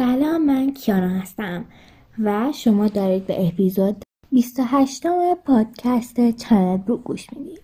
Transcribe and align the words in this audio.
سلام 0.00 0.46
من 0.46 0.72
کیانا 0.72 1.08
هستم 1.08 1.64
و 2.18 2.52
شما 2.54 2.88
دارید 2.88 3.26
به 3.26 3.48
اپیزود 3.48 4.04
28 4.32 5.06
پادکست 5.46 6.30
چنل 6.30 6.78
رو 6.86 6.96
گوش 6.96 7.32
می‌دید. 7.32 7.62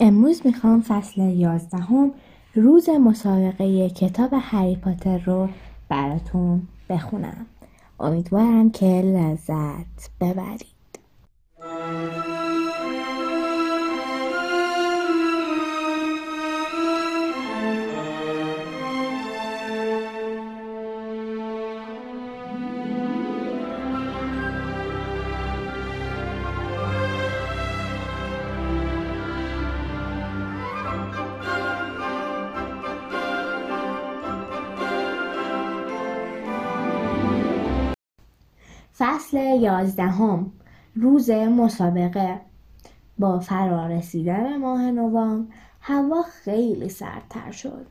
امروز 0.00 0.46
می‌خوام 0.46 0.80
فصل 0.80 1.20
11 1.22 1.78
هم 1.78 2.12
روز 2.54 2.88
مسابقه 2.88 3.90
کتاب 3.90 4.30
هری 4.40 4.76
پاتر 4.76 5.18
رو 5.18 5.48
براتون 5.88 6.62
بخونم. 6.88 7.46
امیدوارم 8.00 8.70
که 8.70 8.86
لذت 8.86 10.10
ببرید. 10.20 10.77
یازدهم 39.58 40.52
روز 40.94 41.30
مسابقه. 41.30 42.40
با 43.18 43.38
فرارسیدن 43.38 44.56
ماه 44.56 44.90
نوامبر 44.90 45.54
هوا 45.80 46.22
خیلی 46.22 46.88
سردتر 46.88 47.50
شد. 47.50 47.86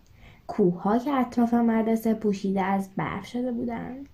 کوهها 0.47 0.97
که 0.97 1.11
اطراف 1.11 1.53
مدرسه 1.53 2.13
پوشیده 2.13 2.61
از 2.61 2.89
برف 2.97 3.25
شده 3.25 3.51
بودند. 3.51 4.09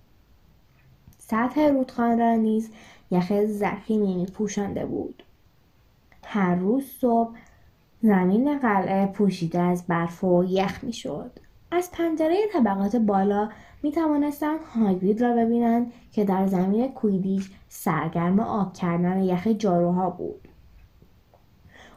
سطح 1.18 1.68
رودخانه 1.68 2.16
را 2.16 2.34
نیز 2.34 2.70
یخ 3.10 3.32
زخیمی 3.46 4.26
پوشانده 4.26 4.86
بود. 4.86 5.22
هر 6.24 6.54
روز 6.54 6.84
صبح 6.84 7.36
زمین 8.02 8.58
قلعه 8.58 9.06
پوشیده 9.06 9.60
از 9.60 9.86
برف 9.86 10.24
و 10.24 10.44
یخ 10.44 10.84
می‌شد. 10.84 11.30
از 11.74 11.90
پنجره 11.90 12.36
طبقات 12.52 12.96
بالا 12.96 13.48
می 13.82 13.92
توانستند 13.92 14.60
هاگرید 14.60 15.22
را 15.22 15.34
ببینند 15.36 15.92
که 16.12 16.24
در 16.24 16.46
زمین 16.46 16.92
کویدیش 16.92 17.50
سرگرم 17.68 18.40
آب 18.40 18.72
کردن 18.72 19.22
یخ 19.22 19.46
جاروها 19.46 20.10
بود. 20.10 20.48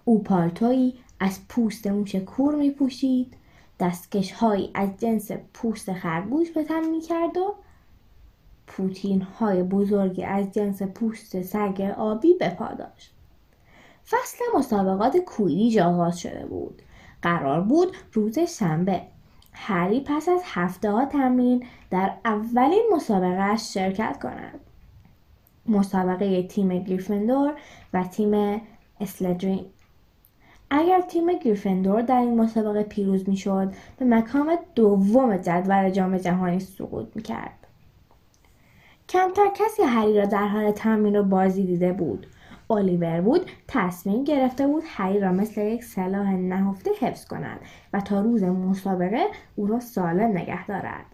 او 0.05 0.23
پالتویی 0.23 0.93
از 1.19 1.47
پوست 1.49 1.87
موش 1.87 2.15
کور 2.15 2.55
می 2.55 2.71
پوشید 2.71 3.33
دستکش 3.79 4.31
هایی 4.31 4.71
از 4.73 4.89
جنس 4.97 5.31
پوست 5.53 5.93
خرگوش 5.93 6.51
به 6.51 6.63
تن 6.63 6.89
می 6.89 7.01
کرد 7.01 7.37
و 7.37 7.55
پوتین 8.67 9.21
های 9.21 9.63
بزرگی 9.63 10.23
از 10.23 10.51
جنس 10.51 10.81
پوست 10.81 11.41
سگ 11.41 11.93
آبی 11.97 12.33
به 12.33 12.49
پا 12.49 12.73
داشت. 12.73 13.13
فصل 14.07 14.43
مسابقات 14.55 15.17
کویدیج 15.17 15.79
آغاز 15.79 16.19
شده 16.19 16.45
بود. 16.45 16.81
قرار 17.21 17.61
بود 17.61 17.97
روز 18.13 18.39
شنبه 18.39 19.01
هری 19.59 20.01
پس 20.01 20.29
از 20.29 20.41
هفته 20.45 20.91
ها 20.91 21.05
تمرین 21.05 21.65
در 21.89 22.13
اولین 22.25 22.83
مسابقه 22.93 23.55
شرکت 23.55 24.19
کند. 24.21 24.59
مسابقه 25.65 26.43
تیم 26.43 26.83
گریفندور 26.83 27.53
و 27.93 28.03
تیم 28.03 28.61
اسلدرین. 28.99 29.65
اگر 30.69 31.01
تیم 31.01 31.33
گریفندور 31.33 32.01
در 32.01 32.19
این 32.19 32.41
مسابقه 32.41 32.83
پیروز 32.83 33.29
می‌شد 33.29 33.73
به 33.97 34.05
مقام 34.05 34.57
دوم 34.75 35.37
جدول 35.37 35.89
جام 35.89 36.17
جهانی 36.17 36.59
سقوط 36.59 37.07
می‌کرد. 37.15 37.67
کمتر 39.09 39.47
کسی 39.55 39.83
هری 39.83 40.17
را 40.17 40.25
در 40.25 40.47
حال 40.47 40.71
تمرین 40.71 41.15
و 41.15 41.23
بازی 41.23 41.63
دیده 41.63 41.93
بود. 41.93 42.27
الیور 42.69 43.21
بود 43.21 43.49
تصمیم 43.67 44.23
گرفته 44.23 44.67
بود 44.67 44.83
هری 44.87 45.19
را 45.19 45.31
مثل 45.31 45.61
یک 45.61 45.83
سلاح 45.83 46.33
نهفته 46.33 46.91
حفظ 46.99 47.25
کند 47.25 47.59
و 47.93 48.01
تا 48.01 48.21
روز 48.21 48.43
مسابقه 48.43 49.25
او 49.55 49.67
را 49.67 49.79
سالم 49.79 50.37
نگه 50.37 50.67
دارد. 50.67 51.05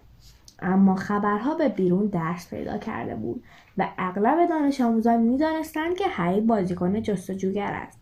اما 0.59 0.95
خبرها 0.95 1.55
به 1.55 1.69
بیرون 1.69 2.05
درس 2.05 2.49
پیدا 2.49 2.77
کرده 2.77 3.15
بود 3.15 3.43
و 3.77 3.87
اغلب 3.97 4.49
دانش 4.49 4.81
آموزان 4.81 5.21
می‌دانستند 5.21 5.95
که 5.95 6.07
هری 6.07 6.41
بازیکن 6.41 7.01
جستجوگر 7.01 7.71
است. 7.73 7.99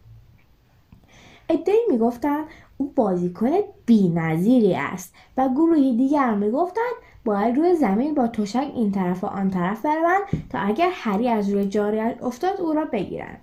عدهای 1.50 1.86
می‌گفتند 1.90 2.46
او 2.78 2.94
بازیکن 2.96 3.50
بینظیری 3.86 4.76
است 4.76 5.16
و 5.38 5.50
گروهی 5.50 5.98
دیگر 5.98 6.34
می‌گفتند 6.34 6.94
باید 7.26 7.58
روی 7.58 7.76
زمین 7.76 8.16
با 8.16 8.28
تشک 8.28 8.72
این 8.76 8.92
طرف 8.92 9.24
و 9.24 9.28
آن 9.28 9.50
طرف 9.50 9.86
بروند 9.86 10.22
تا 10.50 10.60
اگر 10.60 10.90
هری 10.94 11.30
از 11.30 11.50
روی 11.50 11.66
جاریش 11.66 12.22
افتاد 12.22 12.62
او 12.62 12.74
را 12.74 12.86
بگیرند. 12.86 13.42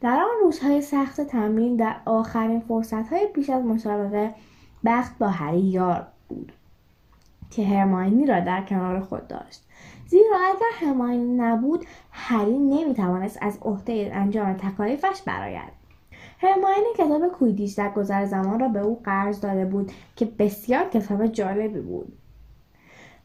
در 0.00 0.20
آن 0.20 0.42
روزهای 0.42 0.82
سخت 0.82 1.20
تمرین 1.20 1.76
در 1.76 1.96
آخرین 2.04 2.60
فرصتهای 2.60 3.26
پیش 3.26 3.50
از 3.50 3.64
مسابقه 3.64 4.34
بخت 4.84 5.18
با 5.18 5.28
هری 5.28 5.60
یار 5.60 6.06
بود 6.28 6.52
که 7.50 7.66
هرماینی 7.66 8.26
را 8.26 8.40
در 8.40 8.62
کنار 8.62 9.00
خود 9.00 9.28
داشت. 9.28 9.62
زیرا 10.06 10.36
اگر 10.46 10.86
هرماینی 10.86 11.36
نبود 11.36 11.86
هری 12.10 12.58
نمی‌توانست 12.58 13.38
از 13.40 13.58
عهده 13.62 14.10
انجام 14.14 14.52
تکالیفش 14.52 15.22
برآید. 15.26 15.72
هرماینی 16.38 16.86
کتاب 16.98 17.28
کویدیش 17.28 17.72
در 17.72 17.90
گذر 17.90 18.26
زمان 18.26 18.60
را 18.60 18.68
به 18.68 18.80
او 18.80 19.00
قرض 19.04 19.40
داده 19.40 19.64
بود 19.64 19.92
که 20.16 20.24
بسیار 20.24 20.88
کتاب 20.88 21.26
جالبی 21.26 21.80
بود. 21.80 22.12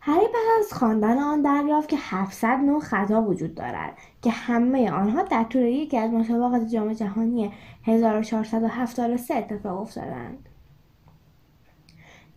هری 0.04 0.28
پس 0.28 0.60
از 0.60 0.74
خواندن 0.74 1.20
آن 1.20 1.42
دریافت 1.42 1.90
که 1.90 1.98
700 2.00 2.48
نوع 2.48 2.80
خطا 2.80 3.22
وجود 3.22 3.56
دارد 3.56 3.98
که 4.22 4.32
همه 4.32 4.92
آنها 4.92 5.24
در 5.24 5.44
طول 5.44 5.62
یکی 5.62 5.98
از 5.98 6.12
مسابقات 6.12 6.68
جام 6.68 6.94
جهانی 6.94 7.52
1473 7.84 9.36
اتفاق 9.36 9.82
افتادند. 9.82 10.50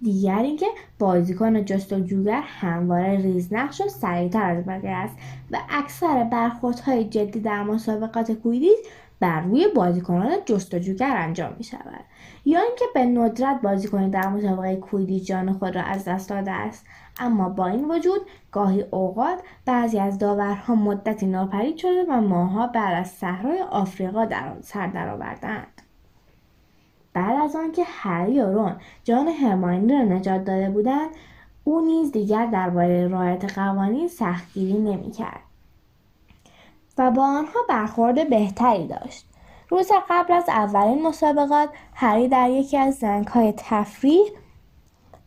دیگر 0.03 0.39
اینکه 0.39 0.67
بازیکن 0.99 1.65
جستجوگر 1.65 2.43
همواره 2.47 3.17
ریزنقش 3.17 3.81
و 3.81 3.89
سریعتر 3.89 4.51
از 4.51 4.65
بقیه 4.65 4.91
است 4.91 5.17
و 5.51 5.59
اکثر 5.69 6.25
برخوردهای 6.25 7.05
جدی 7.05 7.41
در 7.41 7.63
مسابقات 7.63 8.33
کویدیش 8.33 8.79
بر 9.21 9.41
روی 9.41 9.69
بازیکنان 9.75 10.37
جستجوگر 10.45 11.17
انجام 11.17 11.55
می 11.59 11.65
شود 11.65 12.05
یا 12.45 12.61
اینکه 12.61 12.85
به 12.95 13.05
ندرت 13.05 13.61
بازیکنی 13.63 14.11
در 14.11 14.29
مسابقه 14.29 14.77
کویدی 14.77 15.21
جان 15.21 15.53
خود 15.53 15.77
را 15.77 15.83
از 15.83 16.05
دست 16.05 16.29
داده 16.29 16.51
است. 16.51 16.87
اما 17.19 17.49
با 17.49 17.67
این 17.67 17.91
وجود 17.91 18.21
گاهی 18.53 18.83
اوقات 18.83 19.43
بعضی 19.67 19.99
از 19.99 20.19
داورها 20.19 20.75
مدتی 20.75 21.27
ناپدید 21.27 21.77
شده 21.77 22.05
و 22.09 22.21
ماها 22.21 22.67
بعد 22.67 22.95
از 22.95 23.09
صحرای 23.11 23.61
آفریقا 23.61 24.25
در 24.25 24.49
آن 24.49 24.61
سر 24.63 24.87
درآوردهاند 24.87 25.83
بعد 27.13 27.41
از 27.45 27.57
آنکه 27.57 27.83
هری 27.87 28.41
و 28.41 28.53
رون 28.53 28.77
جان 29.05 29.29
هرماینی 29.29 29.93
را 29.93 30.03
نجات 30.03 30.45
داده 30.45 30.71
بودند 30.71 31.11
او 31.65 31.81
نیز 31.87 32.13
دیگر 32.13 32.47
درباره 32.47 33.09
رعایت 33.09 33.59
قوانین 33.59 34.09
سختگیری 34.09 34.79
نمی‌کرد. 34.79 35.41
و 36.99 37.10
با 37.10 37.22
آنها 37.22 37.60
برخورد 37.69 38.31
بهتری 38.31 38.87
داشت. 38.87 39.27
روز 39.69 39.91
قبل 40.10 40.32
از 40.32 40.44
اولین 40.49 41.03
مسابقات 41.03 41.69
هری 41.94 42.28
در 42.28 42.50
یکی 42.50 42.77
از 42.77 42.94
زنگهای 42.94 43.55
تفریح 43.56 44.25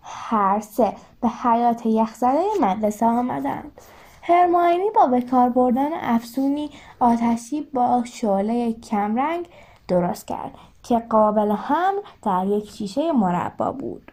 هر 0.02 0.60
سه 0.60 0.94
به 1.22 1.28
حیات 1.28 1.86
یخزده 1.86 2.44
مدرسه 2.62 3.06
آمدند. 3.06 3.82
هرماینی 4.22 4.90
با 4.96 5.08
به 5.08 5.22
کار 5.22 5.50
بردن 5.50 5.94
افسونی 5.94 6.70
آتشی 7.00 7.62
با 7.62 8.04
شعله 8.06 8.74
کمرنگ 8.74 9.48
درست 9.88 10.28
کرد 10.28 10.52
که 10.84 11.00
قابل 11.00 11.52
حمل 11.52 12.02
در 12.24 12.46
یک 12.48 12.70
شیشه 12.70 13.12
مربا 13.12 13.72
بود. 13.72 14.12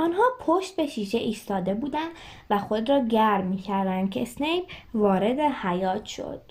آنها 0.00 0.22
پشت 0.40 0.76
به 0.76 0.86
شیشه 0.86 1.18
ایستاده 1.18 1.74
بودند 1.74 2.10
و 2.50 2.58
خود 2.58 2.90
را 2.90 2.98
گرم 2.98 3.46
می‌کردند 3.46 4.10
که 4.10 4.22
اسنیپ 4.22 4.64
وارد 4.94 5.40
حیات 5.40 6.04
شد. 6.04 6.42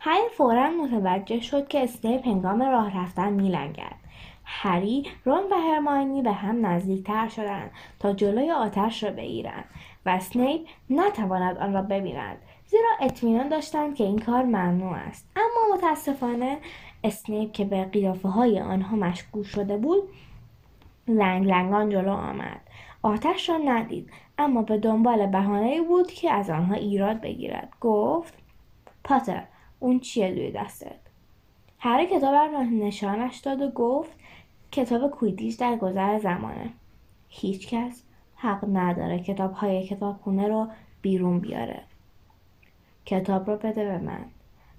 هری 0.00 0.28
فورا 0.36 0.70
متوجه 0.70 1.40
شد 1.40 1.68
که 1.68 1.84
اسنیپ 1.84 2.26
هنگام 2.26 2.62
راه 2.62 3.02
رفتن 3.02 3.32
میلنگد. 3.32 3.96
هری 4.44 5.06
رون 5.24 5.42
و 5.52 5.54
هرماینی 5.54 6.22
به 6.22 6.32
هم 6.32 6.66
نزدیکتر 6.66 7.28
شدند 7.28 7.70
تا 8.00 8.12
جلوی 8.12 8.50
آتش 8.50 9.04
را 9.04 9.10
بگیرند 9.10 9.64
و 10.06 10.10
اسنیپ 10.10 10.60
نتواند 10.90 11.58
آن 11.58 11.74
را 11.74 11.82
ببیند 11.82 12.38
زیرا 12.66 12.90
اطمینان 13.00 13.48
داشتند 13.48 13.94
که 13.94 14.04
این 14.04 14.18
کار 14.18 14.42
ممنوع 14.42 14.92
است. 14.92 15.28
اما 15.36 15.76
متاسفانه 15.76 16.58
اسنیپ 17.04 17.52
که 17.52 17.64
به 17.64 17.84
قیافه 17.84 18.28
های 18.28 18.60
آنها 18.60 18.96
مشغول 18.96 19.42
شده 19.42 19.76
بود 19.76 20.02
لنگ 21.08 21.46
لنگان 21.46 21.90
جلو 21.90 22.12
آمد. 22.12 22.60
آتش 23.02 23.48
را 23.48 23.56
ندید 23.56 24.10
اما 24.38 24.62
به 24.62 24.78
دنبال 24.78 25.26
بهانه 25.26 25.82
بود 25.82 26.06
که 26.06 26.30
از 26.30 26.50
آنها 26.50 26.74
ایراد 26.74 27.20
بگیرد. 27.20 27.68
گفت 27.80 28.34
پاتر 29.04 29.44
اون 29.80 30.00
چیه 30.00 30.34
دوی 30.34 30.50
دستت؟ 30.50 31.00
هری 31.78 32.06
کتاب 32.06 32.34
را 32.34 32.62
نشانش 32.62 33.36
داد 33.36 33.62
و 33.62 33.70
گفت 33.70 34.12
کتاب 34.72 35.10
کویدیش 35.10 35.54
در 35.54 35.76
گذر 35.76 36.18
زمانه. 36.18 36.70
هیچکس 37.28 38.02
حق 38.36 38.64
نداره 38.72 39.18
کتاب 39.18 39.52
های 39.52 39.86
کتابخونه 39.86 40.48
رو 40.48 40.68
بیرون 41.02 41.40
بیاره. 41.40 41.80
کتاب 43.04 43.50
رو 43.50 43.56
بده 43.56 43.84
به 43.84 43.98
من. 43.98 44.24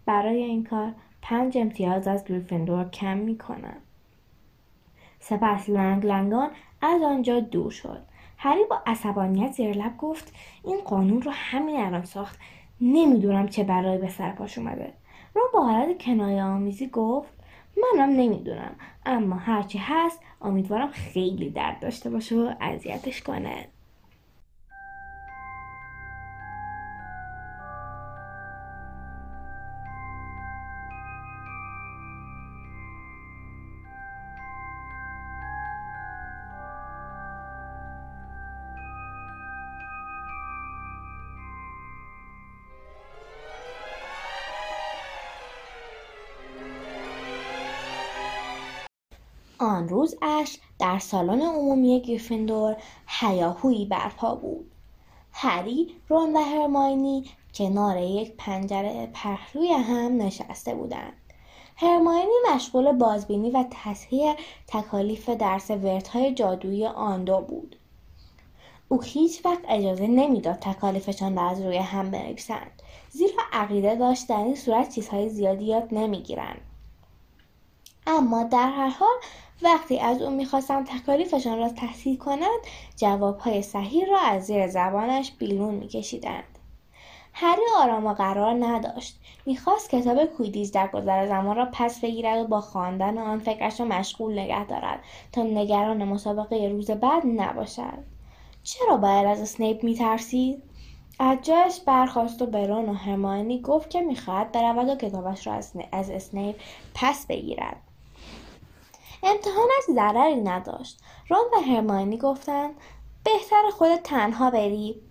برای 0.05 0.43
این 0.43 0.63
کار 0.63 0.93
پنج 1.21 1.57
امتیاز 1.57 2.07
از 2.07 2.25
گریفندور 2.25 2.89
کم 2.89 3.17
می‌کنم. 3.17 3.77
سپس 5.29 5.69
لنگ 5.69 6.05
لنگان 6.05 6.49
از 6.81 7.01
آنجا 7.01 7.39
دور 7.39 7.71
شد. 7.71 8.01
هری 8.37 8.63
با 8.69 8.81
عصبانیت 8.85 9.51
زیر 9.51 9.77
لب 9.77 9.97
گفت 9.97 10.33
این 10.63 10.81
قانون 10.81 11.21
رو 11.21 11.31
همین 11.31 11.79
الان 11.79 12.05
ساخت. 12.05 12.39
نمی‌دونم 12.81 13.47
چه 13.47 13.63
برای 13.63 13.97
به 13.97 14.09
سرپاش 14.09 14.57
اومده. 14.57 14.93
رو 15.33 15.41
با 15.53 15.65
حالت 15.65 16.03
کنایه 16.03 16.43
آمیزی 16.43 16.87
گفت 16.87 17.29
منم 17.77 18.09
نمی‌دونم 18.09 18.75
اما 19.05 19.35
هرچی 19.35 19.77
هست 19.77 20.19
امیدوارم 20.41 20.91
خیلی 20.91 21.49
درد 21.49 21.79
داشته 21.79 22.09
باشه 22.09 22.35
و 22.35 22.53
اذیتش 22.61 23.21
کنه. 23.21 23.67
آن 50.35 50.45
در 50.79 50.99
سالن 50.99 51.41
عمومی 51.41 52.01
گریفیندور 52.01 52.75
هیاهویی 53.07 53.85
برپا 53.85 54.35
بود. 54.35 54.71
هری 55.31 55.95
رون 56.09 56.33
و 56.35 56.39
هرماینی 56.39 57.25
کنار 57.53 57.97
یک 57.97 58.33
پنجره 58.37 59.11
پهلوی 59.13 59.73
هم 59.73 60.21
نشسته 60.21 60.75
بودند. 60.75 61.13
هرماینی 61.77 62.31
مشغول 62.53 62.91
بازبینی 62.91 63.51
و 63.51 63.65
تصحیح 63.71 64.33
تکالیف 64.67 65.29
درس 65.29 65.71
وردهای 65.71 66.33
جادویی 66.33 66.85
آندو 66.85 67.41
بود. 67.41 67.75
او 68.87 69.01
هیچ 69.01 69.45
وقت 69.45 69.61
اجازه 69.69 70.07
نمی‌داد 70.07 70.55
تکالیفشان 70.55 71.35
را 71.35 71.49
از 71.49 71.61
روی 71.61 71.77
هم 71.77 72.11
بنویسند 72.11 72.81
زیرا 73.09 73.43
عقیده 73.53 73.95
داشت 73.95 74.27
در 74.27 74.43
این 74.43 74.55
صورت 74.55 74.89
چیزهای 74.95 75.29
زیادی 75.29 75.65
یاد 75.65 75.87
نمی‌گیرند. 75.91 76.61
اما 78.07 78.43
در 78.43 78.69
هر 78.69 78.89
حال 78.89 79.15
وقتی 79.61 79.99
از 79.99 80.21
او 80.21 80.29
می‌خواستند 80.29 80.87
تکالیفشان 80.87 81.57
را 81.57 81.69
تحصیل 81.69 82.17
کنند 82.17 82.59
جوابهای 82.95 83.61
صحیح 83.61 84.05
را 84.05 84.19
از 84.19 84.45
زیر 84.45 84.67
زبانش 84.67 85.31
بیرون 85.31 85.73
میکشیدند. 85.73 86.43
هری 87.33 87.61
آرام 87.79 88.05
و 88.05 88.13
قرار 88.13 88.53
نداشت. 88.65 89.19
می‌خواست 89.45 89.89
کتاب 89.89 90.25
کویدیز 90.25 90.71
در 90.71 90.87
گذر 90.87 91.27
زمان 91.27 91.55
را 91.55 91.67
پس 91.71 91.99
بگیرد 91.99 92.45
و 92.45 92.47
با 92.47 92.61
خواندن 92.61 93.17
آن 93.17 93.39
فکرش 93.39 93.79
را 93.79 93.85
مشغول 93.85 94.39
نگه 94.39 94.65
دارد 94.65 94.99
تا 95.31 95.43
نگران 95.43 96.03
مسابقه 96.03 96.67
روز 96.67 96.91
بعد 96.91 97.23
نباشد. 97.25 98.03
چرا 98.63 98.97
باید 98.97 99.25
از 99.25 99.41
اسنیپ 99.41 99.83
میترسید؟ 99.83 100.63
از 101.19 101.37
جایش 101.41 101.79
برخواست 101.85 102.41
و 102.41 102.45
به 102.45 102.67
و 102.67 102.93
هرماینی 102.93 103.61
گفت 103.61 103.89
که 103.89 104.01
می‌خواهد 104.01 104.51
برود 104.51 104.89
و 104.89 104.95
کتابش 104.95 105.47
را 105.47 105.53
از 105.91 106.09
اسنیپ 106.09 106.55
پس 106.95 107.25
بگیرد. 107.27 107.84
امتحانش 109.25 109.83
ضرری 109.95 110.41
نداشت. 110.41 111.03
رون 111.29 111.45
و 111.53 111.59
هرماینی 111.59 112.17
گفتند 112.17 112.75
بهتر 113.23 113.69
خودت 113.73 114.03
تنها 114.03 114.51
بری. 114.51 115.01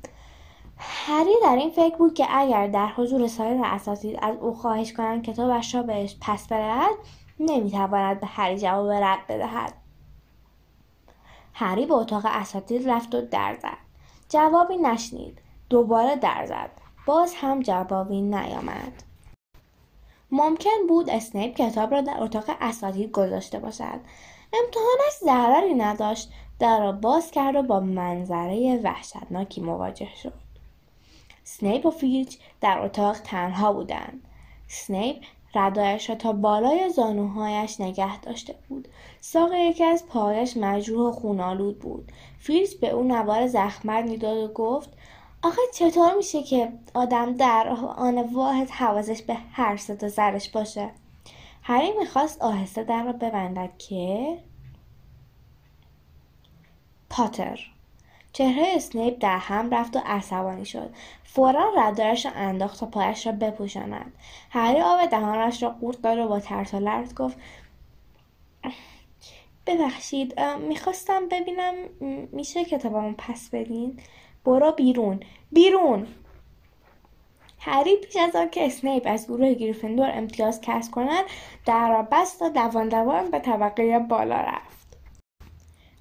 هری 0.79 1.35
در 1.43 1.57
این 1.57 1.71
فکر 1.71 1.97
بود 1.97 2.15
که 2.15 2.27
اگر 2.31 2.67
در 2.67 2.87
حضور 2.87 3.27
سایر 3.27 3.61
اساتید 3.65 4.19
از 4.23 4.37
او 4.37 4.55
خواهش 4.55 4.93
کنند 4.93 5.23
کتابش 5.25 5.75
را 5.75 5.83
بهش 5.83 6.17
پس 6.21 6.47
بدهد 6.47 6.95
نمی‌تواند 7.41 8.21
به 8.21 8.27
هری 8.27 8.59
جواب 8.59 8.91
رد 8.91 9.27
بدهد. 9.29 9.75
هری 11.55 11.87
به 11.87 11.95
اتاق 11.95 12.23
اساتید 12.25 12.91
رفت 12.91 13.15
و 13.15 13.21
در 13.21 13.57
زد. 13.63 13.79
جوابی 14.29 14.77
نشنید. 14.77 15.39
دوباره 15.71 16.17
در 16.17 16.47
زد. 16.47 16.71
باز 17.07 17.35
هم 17.35 17.61
جوابی 17.61 18.23
نیامد. 18.23 19.03
ممکن 20.37 20.87
بود 20.89 21.11
اسنیپ 21.11 21.55
کتاب 21.55 21.95
را 21.95 22.01
در 22.01 22.23
اتاق 22.23 22.45
اساتید 22.61 23.11
گذاشته 23.11 23.59
باشد. 23.59 24.01
امتحانش 24.53 25.13
ضرری 25.21 25.75
نداشت 25.75 26.33
در 26.59 26.81
را 26.81 26.93
باز 26.93 27.31
کرد 27.31 27.57
و 27.57 27.63
با 27.63 27.81
منظره 27.81 28.81
وحشتناکی 28.85 29.61
مواجه 29.61 30.09
شد. 30.23 30.33
اسنیپ 31.45 31.87
و 31.87 31.91
فیلچ 31.91 32.37
در 32.61 32.79
اتاق 32.79 33.19
تنها 33.19 33.73
بودند. 33.73 34.23
اسنیپ 34.69 35.17
ردایش 35.55 36.11
را 36.11 36.17
تا 36.17 36.33
بالای 36.33 36.91
زانوهایش 36.91 37.81
نگه 37.81 38.21
داشته 38.21 38.55
بود. 38.69 38.89
ساق 39.21 39.53
یکی 39.53 39.85
از 39.85 40.07
پایش 40.07 40.57
مجروح 40.57 41.09
و 41.09 41.13
خون‌آلود 41.13 41.79
بود. 41.79 42.13
فیلچ 42.39 42.75
به 42.75 42.91
او 42.91 43.03
نوار 43.03 43.47
زخمت 43.47 44.05
می‌داد 44.05 44.37
و 44.37 44.53
گفت 44.53 44.91
آخه 45.45 45.61
چطور 45.75 46.15
میشه 46.15 46.43
که 46.43 46.73
آدم 46.95 47.37
در 47.37 47.69
آن 47.97 48.19
واحد 48.19 48.71
حواسش 48.71 49.23
به 49.23 49.35
هر 49.53 49.77
تا 49.77 50.09
سرش 50.09 50.49
باشه؟ 50.49 50.91
هری 51.63 51.93
می‌خواست 51.99 52.43
آهسته 52.43 52.85
در 52.85 53.03
را 53.03 53.13
ببندد 53.13 53.71
که 53.79 54.39
پاتر. 57.11 57.61
چهره 58.33 58.67
اسنیپ 58.75 59.17
در 59.21 59.39
هم 59.39 59.75
رفت 59.75 59.97
و 59.97 60.01
عصبانی 60.05 60.65
شد. 60.65 60.95
فورا 61.25 61.73
ردارش 61.77 62.27
را 62.27 62.33
انداخت 62.33 62.81
تا 62.81 62.87
پایش 62.87 63.27
را 63.27 63.33
بپوشاند. 63.33 64.13
هری 64.51 64.81
آب 64.81 65.07
دهانش 65.07 65.63
را 65.63 65.71
قورت 65.71 66.03
داد 66.03 66.19
و 66.19 66.29
با 66.29 66.41
ترس 66.41 66.75
و 66.75 66.81
لرز 66.81 67.15
گفت 67.15 67.37
ببخشید 69.67 70.41
می‌خواستم 70.41 71.29
ببینم 71.29 71.75
میشه 72.33 72.65
کتابمو 72.65 73.15
پس 73.19 73.51
بدین؟ 73.51 74.01
برو 74.45 74.73
بیرون. 74.73 75.21
بیرون. 75.53 76.07
هری 77.59 77.97
پیش 77.97 78.17
از 78.17 78.37
آنکه 78.37 78.67
اسنیپ 78.67 79.03
از 79.07 79.27
گروه 79.27 79.55
گریفندور 79.55 80.11
امتیاز 80.15 80.61
کسب 80.61 80.91
کند 80.91 81.25
در 81.67 81.89
را 81.89 82.09
بست 82.13 82.43
و 82.43 82.49
دوان 82.49 82.89
دوان 82.89 83.31
به 83.31 83.39
طبقه 83.39 83.99
بالا 83.99 84.37
رفت. 84.37 84.99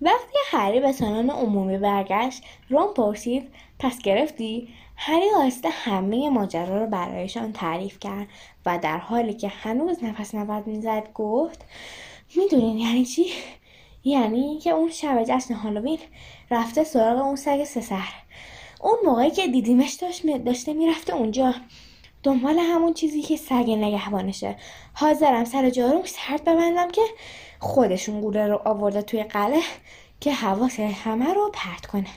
وقتی 0.02 0.38
هری 0.46 0.80
به 0.80 0.92
سالن 0.92 1.30
عمومی 1.30 1.78
برگشت 1.78 2.44
رون 2.70 2.94
پرسید 2.94 3.52
پس 3.80 4.00
گرفتی؟ 4.00 4.70
هری 4.96 5.30
آهسته 5.38 5.70
همه 5.70 6.30
ماجرا 6.30 6.78
را 6.78 6.86
برایشان 6.86 7.54
تعریف 7.54 8.00
کرد 8.00 8.28
و 8.66 8.78
در 8.78 8.98
حالی 8.98 9.34
که 9.34 9.48
هنوز 9.48 10.04
نفس 10.04 10.36
نود 10.36 10.68
می‌زد 10.68 11.10
گفت 11.14 11.66
می‌دونین 12.36 12.78
یعنی 12.78 13.06
چی؟ 13.06 13.26
یعنی 14.04 14.60
که 14.60 14.70
اون 14.70 14.92
شب 14.92 15.24
جشن 15.24 15.54
هالووین 15.54 16.00
رفته 16.52 16.84
سراغ 16.84 17.26
اون 17.26 17.36
سگ 17.36 17.64
سسر 17.64 18.10
اون 18.82 18.98
موقعی 19.06 19.32
که 19.32 19.48
دیدیمش 19.48 19.94
داشت 19.94 20.44
داشته 20.46 20.74
می‌رفته 20.74 21.16
اونجا. 21.16 21.56
دنبال 22.24 22.60
همون 22.60 22.94
چیزی 22.94 23.22
که 23.22 23.38
سگ 23.38 23.70
نگهبانشه. 23.70 24.56
حاضرم 24.94 25.46
سر 25.46 25.70
جاروم 25.70 26.06
سرد 26.06 26.42
ببندم 26.42 26.92
که 26.92 27.02
خودشون 27.60 28.22
گوله 28.22 28.48
رو 28.48 28.62
آورده 28.66 29.02
توی 29.02 29.24
قله 29.24 29.62
که 30.20 30.34
حواس 30.34 30.80
همه 30.80 31.34
رو 31.34 31.52
پرت 31.54 31.86
کنه. 31.86 32.10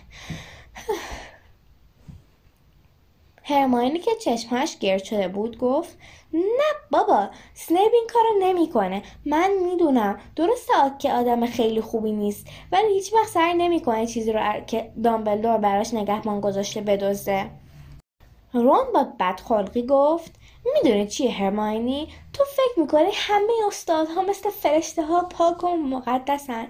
هرماینی 3.48 3.98
که 3.98 4.10
چشمهاش 4.20 4.78
گرد 4.78 5.04
شده 5.04 5.28
بود 5.28 5.58
گفت 5.58 5.98
نه 6.36 6.90
بابا 6.90 7.28
سنیپ 7.54 7.92
این 7.92 8.06
کارو 8.12 8.28
نمی‌کنه. 8.40 9.02
من 9.26 9.50
می‌دونم. 9.64 10.20
درسته 10.36 10.72
که 10.98 11.12
آدم 11.12 11.46
خیلی 11.46 11.80
خوبی 11.80 12.12
نیست 12.12 12.46
ولی 12.72 12.94
هیچ 12.94 13.12
وقت 13.12 13.28
سعی 13.28 13.54
نمی‌کنه 13.54 14.06
چیزی 14.06 14.32
رو 14.32 14.40
که 14.66 14.92
دامبلدور 15.04 15.58
براش 15.58 15.94
نگهبان 15.94 16.40
گذاشته 16.40 16.80
بدزده. 16.80 17.50
رون 18.52 18.92
با 18.94 19.06
بدخلقی 19.20 19.86
گفت 19.86 20.32
می‌دونی 20.74 21.06
چیه 21.06 21.30
هرماینی؟ 21.30 22.08
تو 22.32 22.44
فکر 22.44 22.80
می‌کنی 22.80 23.10
همه 23.12 23.52
استادها 23.68 24.22
مثل 24.22 24.50
فرشته 24.50 25.02
ها 25.02 25.20
پاک 25.22 25.64
و 25.64 25.76
مقدسن. 25.76 26.66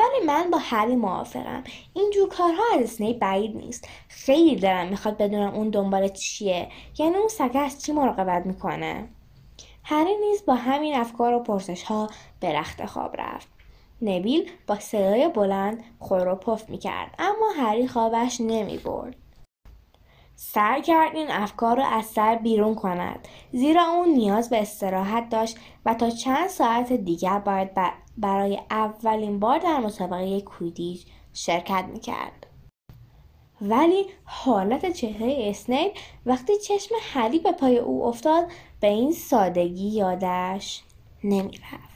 ولی 0.00 0.26
من 0.26 0.50
با 0.50 0.58
هری 0.58 0.96
موافقم. 0.96 1.64
اینجور 1.92 2.28
کارها 2.28 2.62
از 2.74 2.82
اسنیپ 2.82 3.18
بعید 3.18 3.56
نیست. 3.56 3.88
خیلی 4.08 4.56
دلم 4.56 4.88
می‌خواد 4.88 5.16
بدونم 5.16 5.54
اون 5.54 5.70
دنبال 5.70 6.08
چیه. 6.08 6.68
یعنی 6.98 7.16
اون 7.16 7.28
سگه 7.28 7.58
از 7.58 7.82
چی 7.82 7.92
مراقبت 7.92 8.46
می‌کنه. 8.46 9.08
هری 9.84 10.16
نیز 10.16 10.44
با 10.46 10.54
همین 10.54 10.96
افکار 10.96 11.34
و 11.34 11.42
پرسش 11.42 11.82
ها 11.82 12.10
به 12.40 12.52
رخت 12.52 12.86
خواب 12.86 13.16
رفت. 13.18 13.48
نبیل 14.02 14.50
با 14.66 14.78
صدای 14.78 15.28
بلند 15.28 15.84
خور 15.98 16.28
و 16.28 16.34
پف 16.34 16.70
می‌کرد. 16.70 17.14
اما 17.18 17.50
هری 17.56 17.88
خوابش 17.88 18.40
نمی‌برد. 18.40 19.16
سعی 20.42 20.82
کرد 20.82 21.16
این 21.16 21.30
افکار 21.30 21.76
را 21.76 21.86
از 21.86 22.06
سر 22.06 22.34
بیرون 22.34 22.74
کند. 22.74 23.28
زیرا 23.52 23.82
اون 23.84 24.08
نیاز 24.08 24.50
به 24.50 24.60
استراحت 24.62 25.28
داشت 25.28 25.56
و 25.86 25.94
تا 25.94 26.10
چند 26.10 26.48
ساعت 26.48 26.92
دیگر 26.92 27.38
باید 27.38 27.70
برای 28.16 28.60
اولین 28.70 29.40
بار 29.40 29.58
در 29.58 29.80
مسابقه 29.80 30.40
کویدیچ 30.40 31.06
شرکت 31.32 31.84
می‌کرد. 31.92 32.46
ولی 33.60 34.06
حالت 34.24 34.92
چهره 34.92 35.36
اسنیپ 35.38 35.92
وقتی 36.26 36.58
چشم 36.58 36.94
هری 37.00 37.38
به 37.38 37.52
پای 37.52 37.78
او 37.78 38.06
افتاد 38.06 38.44
به 38.80 38.86
این 38.86 39.12
سادگی 39.12 39.88
یادش 39.88 40.82
نمی‌رفت. 41.24 41.89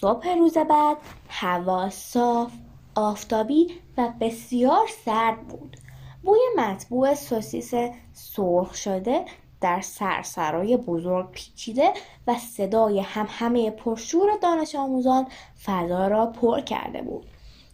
صبح 0.00 0.28
روز 0.28 0.58
بعد 0.58 0.96
هوا 1.28 1.90
صاف 1.90 2.52
آفتابی 2.94 3.66
و 3.98 4.12
بسیار 4.20 4.86
سرد 5.04 5.48
بود. 5.48 5.76
بوی 6.22 6.38
مطبوع 6.56 7.14
سوسیس 7.14 7.74
سرخ 8.12 8.74
شده 8.74 9.24
در 9.60 9.80
سرسرای 9.80 10.76
بزرگ 10.76 11.30
پیچیده 11.30 11.92
و 12.26 12.34
صدای 12.34 13.00
هم 13.00 13.26
همه 13.30 13.70
پرشور 13.70 14.30
دانش 14.42 14.74
آموزان 14.74 15.26
فضا 15.64 16.08
را 16.08 16.26
پر 16.26 16.60
کرده 16.60 17.02
بود. 17.02 17.26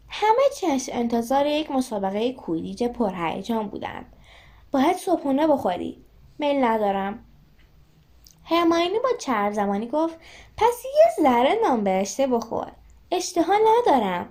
همه 0.08 0.42
چش 0.60 0.90
انتظار 0.92 1.46
یک 1.46 1.70
مسابقه 1.70 2.32
کویدیج 2.32 2.84
پرهیجان 2.84 3.68
بودند. 3.68 4.06
باید 4.72 4.96
صبحونه 4.96 5.46
بخوری. 5.46 6.04
میل 6.38 6.64
ندارم. 6.64 7.24
هرماینی 8.48 8.98
با 8.98 9.08
چرب 9.18 9.52
زمانی 9.52 9.86
گفت 9.86 10.16
پس 10.56 10.84
یه 10.84 11.24
ذره 11.24 11.58
نام 11.62 11.84
برشته 11.84 12.26
بخور. 12.26 12.72
اشتها 13.10 13.54
ندارم. 13.54 14.28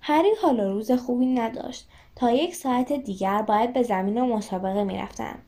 هری 0.00 0.30
حال 0.42 0.60
روز 0.60 0.92
خوبی 0.92 1.26
نداشت. 1.26 1.88
تا 2.16 2.30
یک 2.30 2.54
ساعت 2.54 2.92
دیگر 2.92 3.42
باید 3.42 3.72
به 3.72 3.82
زمین 3.82 4.18
و 4.18 4.26
مسابقه 4.26 4.84
می‌رفتن 4.84 5.38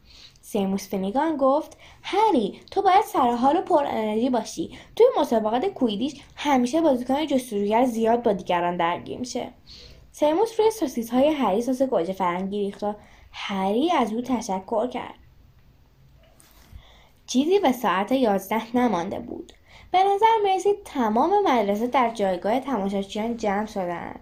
سیموس 0.40 0.88
فنیگان 0.88 1.36
گفت 1.36 1.76
هری 2.02 2.60
تو 2.70 2.82
باید 2.82 3.04
سر 3.04 3.30
حال 3.30 3.60
پر 3.60 3.84
انرژی 3.86 4.30
باشی. 4.30 4.78
توی 4.96 5.06
مسابقات 5.18 5.66
کویدیش 5.66 6.20
همیشه 6.36 6.80
بازیکن 6.80 7.26
جستجوگر 7.26 7.84
زیاد 7.84 8.22
با 8.22 8.32
دیگران 8.32 8.76
درگیر 8.76 9.18
میشه. 9.18 9.48
سیموس 10.12 10.60
روی 10.60 10.70
سوسیس 10.70 11.10
های 11.10 11.28
هری 11.28 11.62
سس 11.62 11.82
گوجه 11.82 12.12
فرنگی 12.12 12.60
ریخت 12.60 12.82
و 12.82 12.94
هری 13.32 13.90
از 13.90 14.12
او 14.12 14.20
تشکر 14.20 14.86
کرد. 14.86 15.14
چیزی 17.30 17.58
به 17.58 17.72
ساعت 17.72 18.12
یازده 18.12 18.76
نمانده 18.76 19.18
بود. 19.18 19.52
به 19.92 19.98
نظر 19.98 20.26
می‌رسید 20.44 20.76
تمام 20.84 21.30
مدرسه 21.44 21.86
در 21.86 22.10
جایگاه 22.10 22.60
تماشاچیان 22.60 23.36
جمع 23.36 23.66
شدند 23.66 24.20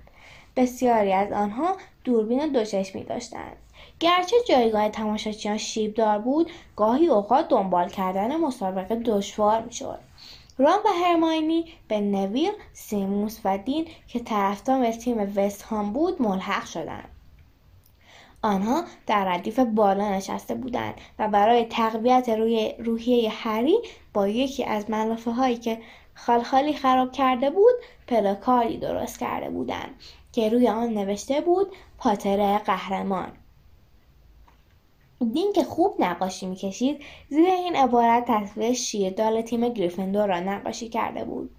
بسیاری 0.56 1.12
از 1.12 1.32
آنها 1.32 1.76
دوربین 2.04 2.52
دوچشمی 2.52 3.04
داشتند. 3.04 3.56
گرچه 4.00 4.36
جایگاه 4.48 4.88
تماشاچیان 4.88 5.56
شیبدار 5.56 6.18
بود 6.18 6.50
گاهی 6.76 7.06
اوقات 7.06 7.48
دنبال 7.48 7.88
کردن 7.88 8.36
مسابقه 8.36 8.94
دشوار 8.94 9.62
می‌شد. 9.62 9.98
ران 10.58 10.78
و 10.84 11.04
هرماینی 11.04 11.64
به 11.88 12.00
نویل 12.00 12.52
سیموس 12.72 13.38
و 13.44 13.58
دین 13.58 13.86
که 14.08 14.18
طرفدار 14.18 14.92
تیم 14.92 15.32
وست 15.36 15.62
هام 15.62 15.92
بود 15.92 16.22
ملحق 16.22 16.64
شدند. 16.64 17.08
آنها 18.42 18.84
در 19.06 19.24
ردیف 19.24 19.58
بالا 19.58 20.10
نشسته 20.10 20.54
بودند 20.54 20.94
و 21.18 21.28
برای 21.28 21.64
تقویت 21.64 22.28
روی 22.28 22.74
روحیه 22.78 23.30
هری 23.30 23.78
با 24.14 24.28
یکی 24.28 24.64
از 24.64 24.90
ملافه 24.90 25.30
هایی 25.30 25.56
که 25.56 25.78
خالخالی 26.14 26.72
خراب 26.72 27.12
کرده 27.12 27.50
بود 27.50 27.74
پلاکاری 28.06 28.78
درست 28.78 29.18
کرده 29.18 29.50
بودند 29.50 29.90
که 30.32 30.48
روی 30.48 30.68
آن 30.68 30.94
نوشته 30.94 31.40
بود 31.40 31.72
پاتر 31.98 32.58
قهرمان 32.58 33.32
دین 35.32 35.52
که 35.52 35.64
خوب 35.64 35.94
نقاشی 35.98 36.46
می‌کشید 36.46 37.04
زیر 37.28 37.48
این 37.48 37.76
عبارت 37.76 38.24
تصویر 38.26 38.72
شیردال 38.72 39.42
تیم 39.42 39.68
گریفندور 39.68 40.26
را 40.26 40.40
نقاشی 40.40 40.88
کرده 40.88 41.24
بود. 41.24 41.50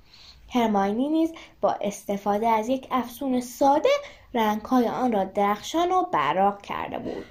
هرماینی 0.49 1.09
نیز 1.09 1.33
با 1.61 1.71
استفاده 1.71 2.47
از 2.47 2.69
یک 2.69 2.87
افسون 2.91 3.41
ساده 3.41 3.89
رنگهای 4.33 4.87
آن 4.87 5.11
را 5.11 5.23
درخشان 5.23 5.91
و 5.91 6.03
براق 6.03 6.61
کرده 6.61 6.99
بود 6.99 7.25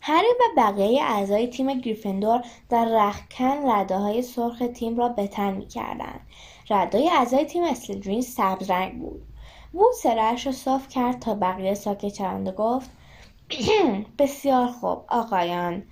هری 0.00 0.26
و 0.40 0.42
بقیه 0.56 1.02
اعضای 1.02 1.46
تیم 1.46 1.80
گریفندور 1.80 2.44
در 2.68 2.84
رخکن 2.84 3.70
رده 3.70 3.96
های 3.96 4.22
سرخ 4.22 4.62
تیم 4.74 4.96
را 4.96 5.08
به 5.08 5.26
تن 5.26 5.52
می 5.52 5.66
کردن. 5.66 6.20
ردای 6.70 7.08
اعضای 7.08 7.44
تیم 7.44 7.64
اسلیدرین 7.64 8.22
سبز 8.22 8.70
رنگ 8.70 8.98
بود. 8.98 9.22
وود 9.74 9.92
سرش 10.02 10.46
را 10.46 10.52
صاف 10.52 10.88
کرد 10.88 11.18
تا 11.18 11.34
بقیه 11.34 11.74
ساکت 11.74 12.14
شوند 12.14 12.48
و 12.48 12.52
گفت 12.52 12.90
بسیار 14.18 14.66
خوب 14.66 15.04
آقایان 15.08 15.82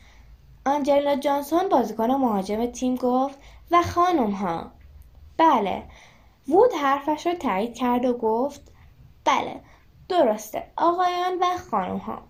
آنجلا 0.66 1.16
جانسون 1.16 1.68
بازیکن 1.68 2.10
مهاجم 2.10 2.66
تیم 2.66 2.96
گفت 2.96 3.38
و 3.70 3.82
خانم 3.82 4.30
ها 4.30 4.70
بله 5.36 5.82
وود 6.48 6.70
حرفش 6.82 7.26
را 7.26 7.34
تایید 7.34 7.74
کرد 7.74 8.04
و 8.04 8.12
گفت 8.12 8.72
بله 9.28 9.60
درسته. 10.08 10.64
آقایان 10.76 11.38
و 11.40 11.44
خانم 11.70 11.96
ها 11.96 12.22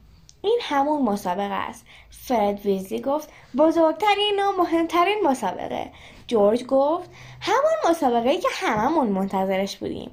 این 0.43 0.59
همون 0.62 1.02
مسابقه 1.02 1.55
است. 1.55 1.87
فرد 2.11 2.67
ویزلی 2.67 3.00
گفت 3.00 3.28
بزرگترین 3.59 4.40
و 4.40 4.62
مهمترین 4.62 5.19
مسابقه. 5.25 5.93
جورج 6.26 6.64
گفت 6.64 7.11
همون 7.40 7.90
مسابقه 7.90 8.38
که 8.38 8.49
هممون 8.52 9.07
منتظرش 9.07 9.76
بودیم. 9.76 10.11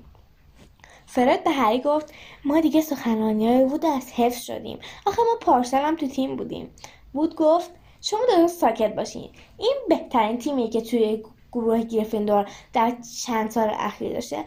فرد 1.05 1.43
به 1.43 1.51
هری 1.51 1.81
گفت 1.81 2.13
ما 2.45 2.59
دیگه 2.59 2.81
سخنرانی 2.81 3.47
های 3.47 3.63
وود 3.63 3.85
از 3.85 4.11
حفظ 4.11 4.41
شدیم. 4.41 4.79
آخه 5.05 5.21
ما 5.21 5.37
پارسال 5.41 5.81
هم 5.81 5.95
تو 5.95 6.07
تیم 6.07 6.35
بودیم. 6.35 6.69
وود 7.15 7.35
گفت 7.35 7.71
شما 8.01 8.19
درست 8.37 8.59
ساکت 8.59 8.95
باشین. 8.95 9.29
این 9.57 9.75
بهترین 9.89 10.37
تیمی 10.37 10.69
که 10.69 10.81
توی 10.81 11.23
گروه 11.51 11.83
گریفیندور 11.83 12.49
در 12.73 12.93
چند 13.25 13.51
سال 13.51 13.71
اخیر 13.73 14.13
داشته. 14.13 14.45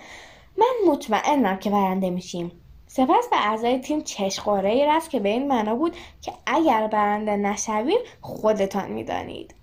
من 0.59 0.93
مطمئنم 0.93 1.57
که 1.57 1.71
برنده 1.71 2.11
میشیم. 2.11 2.53
سپس 2.87 3.29
به 3.31 3.37
اعضای 3.49 3.79
تیم 3.79 4.03
چشقوره 4.03 4.71
ای 4.71 4.87
رفت 4.87 5.11
که 5.11 5.21
به 5.21 5.29
این 5.29 5.49
معنا 5.49 5.75
بود 5.75 5.97
که 6.23 6.33
اگر 6.47 6.87
برنده 6.87 7.37
نشویم 7.37 7.99
خودتان 8.21 8.91
می‌دانید. 8.91 9.55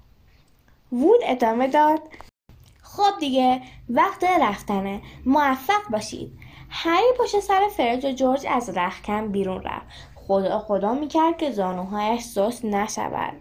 وود 0.92 1.20
ادامه 1.24 1.68
داد. 1.68 2.02
خب 2.82 3.20
دیگه 3.20 3.62
وقت 3.90 4.24
رفتنه. 4.24 5.02
موفق 5.26 5.90
باشید. 5.92 6.32
هری 6.70 7.08
پشت 7.20 7.40
سر 7.40 7.62
فرج 7.78 8.06
و 8.06 8.12
جورج 8.12 8.46
از 8.50 8.78
رخکن 8.78 9.28
بیرون 9.28 9.62
رفت. 9.62 9.86
خدا 10.16 10.60
خدا 10.60 10.94
می‌کرد 10.94 11.38
که 11.38 11.52
زانوهایش 11.52 12.22
سست 12.22 12.66
نشود 12.66 13.34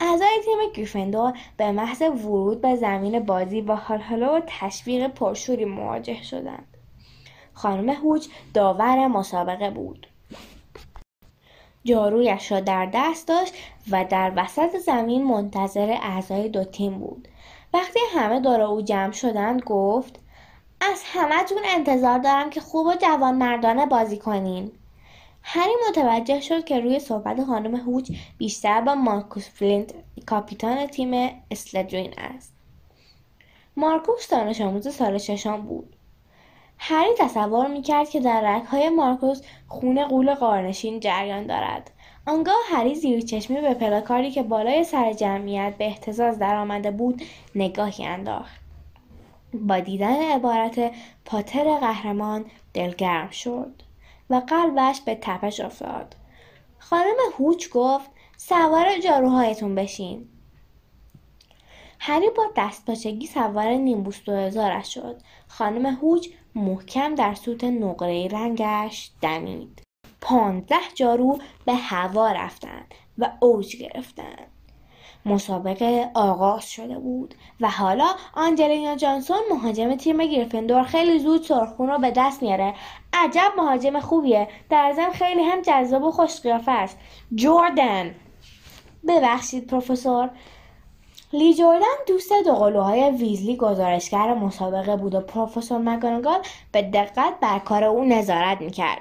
اعضای 0.00 0.40
تیم 0.44 0.72
گریفندور 0.74 1.32
به 1.56 1.72
محض 1.72 2.02
ورود 2.02 2.60
به 2.60 2.76
زمین 2.76 3.20
بازی 3.20 3.62
با 3.62 3.76
حالحالا 3.76 4.34
و 4.34 4.40
تشویق 4.46 5.06
پرشوری 5.06 5.64
مواجه 5.64 6.22
شدند. 6.22 6.77
خانم 7.58 7.88
هوچ 7.88 8.26
داور 8.54 9.06
مسابقه 9.06 9.70
بود. 9.70 10.06
جارویش 11.84 12.52
را 12.52 12.60
در 12.60 12.90
دست 12.94 13.28
داشت 13.28 13.54
و 13.90 14.04
در 14.04 14.32
وسط 14.36 14.76
زمین 14.76 15.24
منتظر 15.24 15.98
اعضای 16.02 16.48
دو 16.48 16.64
تیم 16.64 16.98
بود. 16.98 17.28
وقتی 17.74 18.00
همه 18.14 18.40
دور 18.40 18.60
او 18.60 18.82
جمع 18.82 19.12
شدند 19.12 19.62
گفت 19.62 20.20
از 20.80 21.02
همهتون 21.04 21.62
انتظار 21.68 22.18
دارم 22.18 22.50
که 22.50 22.60
خوب 22.60 22.86
و 22.86 22.94
جوان 22.94 23.34
مردانه 23.34 23.86
بازی 23.86 24.18
کنین. 24.18 24.72
هری 25.42 25.72
متوجه 25.88 26.40
شد 26.40 26.64
که 26.64 26.80
روی 26.80 26.98
صحبت 26.98 27.44
خانم 27.44 27.76
هوچ 27.76 28.12
بیشتر 28.38 28.80
با 28.80 28.94
مارکوس 28.94 29.48
فلینت 29.48 29.94
کاپیتان 30.26 30.86
تیم 30.86 31.42
اسلیترین 31.50 32.14
است. 32.18 32.52
مارکوس 33.76 34.30
دانش 34.30 34.60
آموز 34.60 34.94
سال 34.94 35.18
ششم 35.18 35.60
بود. 35.62 35.97
هری 36.78 37.10
تصور 37.18 37.66
می‌کرد 37.66 38.10
که 38.10 38.20
در 38.20 38.56
رگهای 38.56 38.88
مارکوس 38.88 39.42
خون 39.68 40.04
غول 40.04 40.34
غارنشین 40.34 41.00
جریان 41.00 41.46
دارد. 41.46 41.90
آنگاه 42.26 42.56
هری 42.70 42.94
زیر 42.94 43.20
چشمی 43.20 43.60
به 43.60 43.74
پلاکاردی 43.74 44.30
که 44.30 44.42
بالای 44.42 44.84
سر 44.84 45.12
جمعیت 45.12 45.74
به 45.78 45.84
اهتزاز 45.84 46.38
درآمده 46.38 46.90
بود 46.90 47.22
نگاهی 47.54 48.04
انداخت. 48.06 48.60
با 49.54 49.78
دیدن 49.78 50.32
عبارت 50.32 50.92
پاتر 51.24 51.78
قهرمان 51.78 52.44
دلگرم 52.74 53.30
شد 53.30 53.82
و 54.30 54.42
قلبش 54.46 55.00
به 55.00 55.18
تپش 55.20 55.60
افتاد. 55.60 56.16
خانم 56.78 57.16
هوچ 57.38 57.68
گفت 57.68 58.10
سوار 58.36 58.98
جاروهایتون 58.98 59.74
بشین. 59.74 60.28
هری 62.00 62.30
با 62.36 62.44
دست 62.56 62.86
پاچگی 62.86 63.26
سوار 63.26 63.68
نیمبوس 63.68 64.20
دو 64.24 64.32
هزارش 64.32 64.94
شد. 64.94 65.20
خانم 65.48 65.86
هوچ 65.86 66.28
محکم 66.58 67.14
در 67.14 67.34
سوت 67.34 67.64
نقره 67.64 68.28
رنگش 68.28 69.10
دمید. 69.22 69.82
پانزده 70.20 70.76
جارو 70.94 71.38
به 71.66 71.74
هوا 71.74 72.32
رفتند 72.32 72.94
و 73.18 73.30
اوج 73.40 73.76
گرفتند 73.76 74.46
مسابقه 75.26 76.10
آغاز 76.14 76.70
شده 76.70 76.98
بود 76.98 77.34
و 77.60 77.70
حالا 77.70 78.06
آنجلینا 78.34 78.96
جانسون 78.96 79.38
مهاجم 79.50 79.96
تیم 79.96 80.18
گریفندور 80.18 80.82
خیلی 80.82 81.18
زود 81.18 81.42
سرخون 81.42 81.88
رو 81.88 81.98
به 81.98 82.10
دست 82.10 82.42
میاره. 82.42 82.74
عجب 83.12 83.52
مهاجم 83.56 84.00
خوبیه. 84.00 84.48
در 84.70 84.92
ضمن 84.96 85.12
خیلی 85.12 85.42
هم 85.42 85.62
جذاب 85.62 86.02
و 86.02 86.10
خوشقیافه 86.10 86.72
است. 86.72 86.98
جوردن. 87.34 88.14
ببخشید 89.08 89.66
پروفسور. 89.66 90.30
لی 91.32 91.54
جوردن 91.54 91.86
دوست 92.06 92.32
دوقلوهای 92.44 93.10
ویزلی 93.10 93.56
گزارشگر 93.56 94.34
مسابقه 94.34 94.96
بود 94.96 95.14
و 95.14 95.20
پروفسور 95.20 95.78
مگانگال 95.78 96.40
به 96.72 96.82
دقت 96.82 97.40
بر 97.40 97.58
کار 97.58 97.84
او 97.84 98.04
نظارت 98.04 98.60
می‌کرد. 98.60 99.00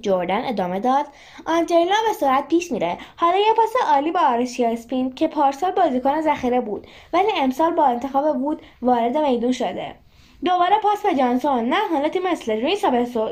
جردن 0.00 0.44
ادامه 0.44 0.80
داد 0.80 1.06
آنجلینا 1.46 1.94
به 2.08 2.12
سرعت 2.20 2.48
پیش 2.48 2.72
میره. 2.72 2.98
حالا 3.16 3.36
یه 3.36 3.54
پاس 3.56 3.72
عالی 3.88 4.12
با 4.12 4.20
آرشیا 4.20 4.68
اسپین 4.68 5.14
که 5.14 5.28
پارسال 5.28 5.72
بازیکن 5.72 6.20
ذخیره 6.20 6.60
بود 6.60 6.86
ولی 7.12 7.28
امسال 7.36 7.74
با 7.74 7.84
انتخاب 7.84 8.38
بود 8.38 8.62
وارد 8.82 9.16
میدون 9.16 9.52
شده. 9.52 9.94
دوباره 10.44 10.78
پاس 10.82 11.02
به 11.02 11.14
جانسون. 11.14 11.68
نه 11.68 11.88
حالا 11.92 12.08
تیم 12.08 12.26
اسلرین 12.26 12.76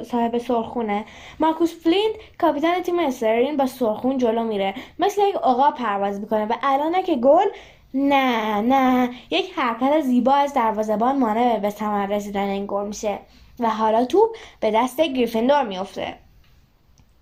صاحب 0.04 0.38
سرخونه. 0.38 1.04
مارکوس 1.40 1.83
فلیند 1.83 2.14
کاپیتان 2.38 2.83
تیم 2.83 2.99
اسلرین 2.99 3.57
با 3.57 3.66
سرخون 3.66 4.19
جلو 4.19 4.45
میره. 4.45 4.75
مثل 4.99 5.23
یک 5.28 5.37
آقا 5.37 5.71
پرواز 5.71 6.21
می‌کنه. 6.21 6.47
و 6.47 6.52
الانه 6.62 7.02
که 7.02 7.16
گل 7.16 7.47
نه 7.95 8.61
نه. 8.61 9.11
یک 9.31 9.52
حرکت 9.57 10.00
زیبا 10.00 10.33
از 10.33 10.54
دروازهبان 10.54 11.19
مانع 11.19 11.59
به 11.59 11.71
ثمر 11.71 12.07
رسیدن 12.07 12.49
این 12.49 12.64
گل 12.69 12.87
میشه. 12.87 13.19
و 13.61 13.71
حالا 13.71 14.04
توپ 14.04 14.37
به 14.61 14.71
دست 14.71 15.00
گریفندور 15.00 15.62
میفته 15.62 16.14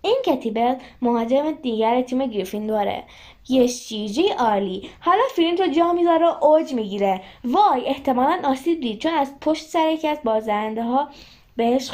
این 0.03 0.17
کتیبل 0.27 0.75
مهاجم 1.03 1.51
دیگر 1.51 2.03
تیم 2.03 2.27
گریفیندوره 2.27 3.05
یه 3.51 3.67
شیرجه 3.67 4.35
عالی. 4.35 4.91
حالا 5.01 5.23
فیلم 5.35 5.57
رو 5.57 5.67
جا 5.67 5.93
می‌ذاره 5.93 6.27
و 6.27 6.45
اوج 6.45 6.75
می‌گیره. 6.75 7.21
وای 7.45 7.87
احتمالا 7.87 8.41
آسیب 8.45 8.81
دید 8.81 8.99
چون 8.99 9.15
از 9.15 9.41
پشت 9.41 9.67
سر 9.67 9.91
یکی 9.91 10.09
از 10.09 10.19
بازنده 10.25 10.83
ها 10.83 11.09
بهش 11.57 11.91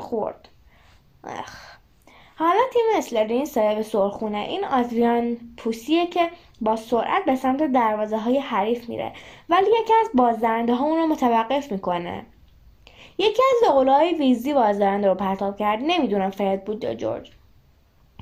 خورد. 0.00 0.48
اخ. 1.24 1.70
حالا 2.36 2.60
تیم 2.72 2.82
اسلرین 2.96 3.44
صاحب 3.44 3.82
سرخونه. 3.82 4.38
این 4.38 4.64
آدریان 4.64 5.36
پوسیه 5.56 6.06
که 6.06 6.30
با 6.60 6.76
سرعت 6.76 7.24
به 7.24 7.36
سمت 7.36 7.62
دروازه 7.62 8.18
های 8.18 8.38
حریف 8.38 8.88
میره 8.88 9.12
ولی 9.48 9.66
یکی 9.80 9.92
از 10.00 10.10
بازدرنده 10.14 10.74
ها 10.74 10.84
اون 10.84 10.98
رو 10.98 11.06
متوقف 11.06 11.72
می‌کنه. 11.72 12.26
یکی 13.18 13.42
از 13.50 13.68
لغولای 13.70 14.14
ویزی 14.14 14.54
بازدارنده 14.54 15.08
رو 15.08 15.14
پرتاب 15.14 15.56
کرد. 15.56 15.78
نمی‌دونم 15.82 16.30
فرد 16.30 16.64
بود 16.64 16.84
یا 16.84 16.94
جورج. 16.94 17.30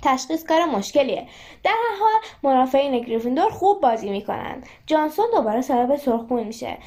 تشخیص 0.02 0.44
کار 0.44 0.64
مشکلیه. 0.64 1.26
در 1.62 1.70
هر 1.70 1.98
حال 2.00 2.20
مرافعین 2.42 2.98
گریفیندور 2.98 3.50
خوب 3.50 3.80
بازی 3.80 4.10
می‌کنند 4.10 4.66
جانسون 4.86 5.26
دوباره 5.34 5.60
سبب 5.60 5.96
سرخون 5.96 6.42
میشه. 6.42 6.78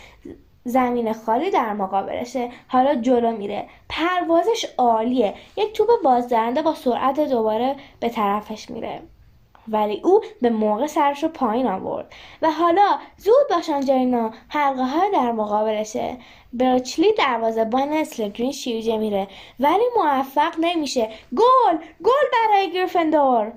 زمین 0.63 1.13
خالی 1.13 1.49
در 1.49 1.73
مقابلشه. 1.73 2.49
حالا 2.67 2.95
جلو 2.95 3.31
میره. 3.31 3.67
پروازش 3.89 4.65
عالیه. 4.77 5.33
یک 5.57 5.73
توپ 5.73 5.87
بازدارنده 6.03 6.61
با 6.61 6.73
سرعت 6.73 7.19
دوباره 7.19 7.75
به 7.99 8.09
طرفش 8.09 8.69
میره. 8.69 9.01
ولی 9.67 10.01
او 10.03 10.21
به 10.41 10.49
موقع 10.49 10.87
سرش 10.87 11.23
رو 11.23 11.29
پایین 11.29 11.67
آورد. 11.67 12.13
و 12.41 12.51
حالا 12.51 12.97
زود 13.17 13.47
باش 13.49 13.69
آنجلینا 13.69 14.31
حلقه 14.47 14.83
های 14.83 15.11
در 15.11 15.31
مقابلشه. 15.31 16.17
برچلی 16.53 17.13
بان 17.71 17.93
اسلدرین 17.93 18.51
شیرجه 18.51 18.97
میره. 18.97 19.27
ولی 19.59 19.83
موفق 19.95 20.55
نمیشه. 20.59 21.09
گل! 21.35 21.77
گل 22.03 22.27
برای 22.33 22.71
گریفندور! 22.71 23.53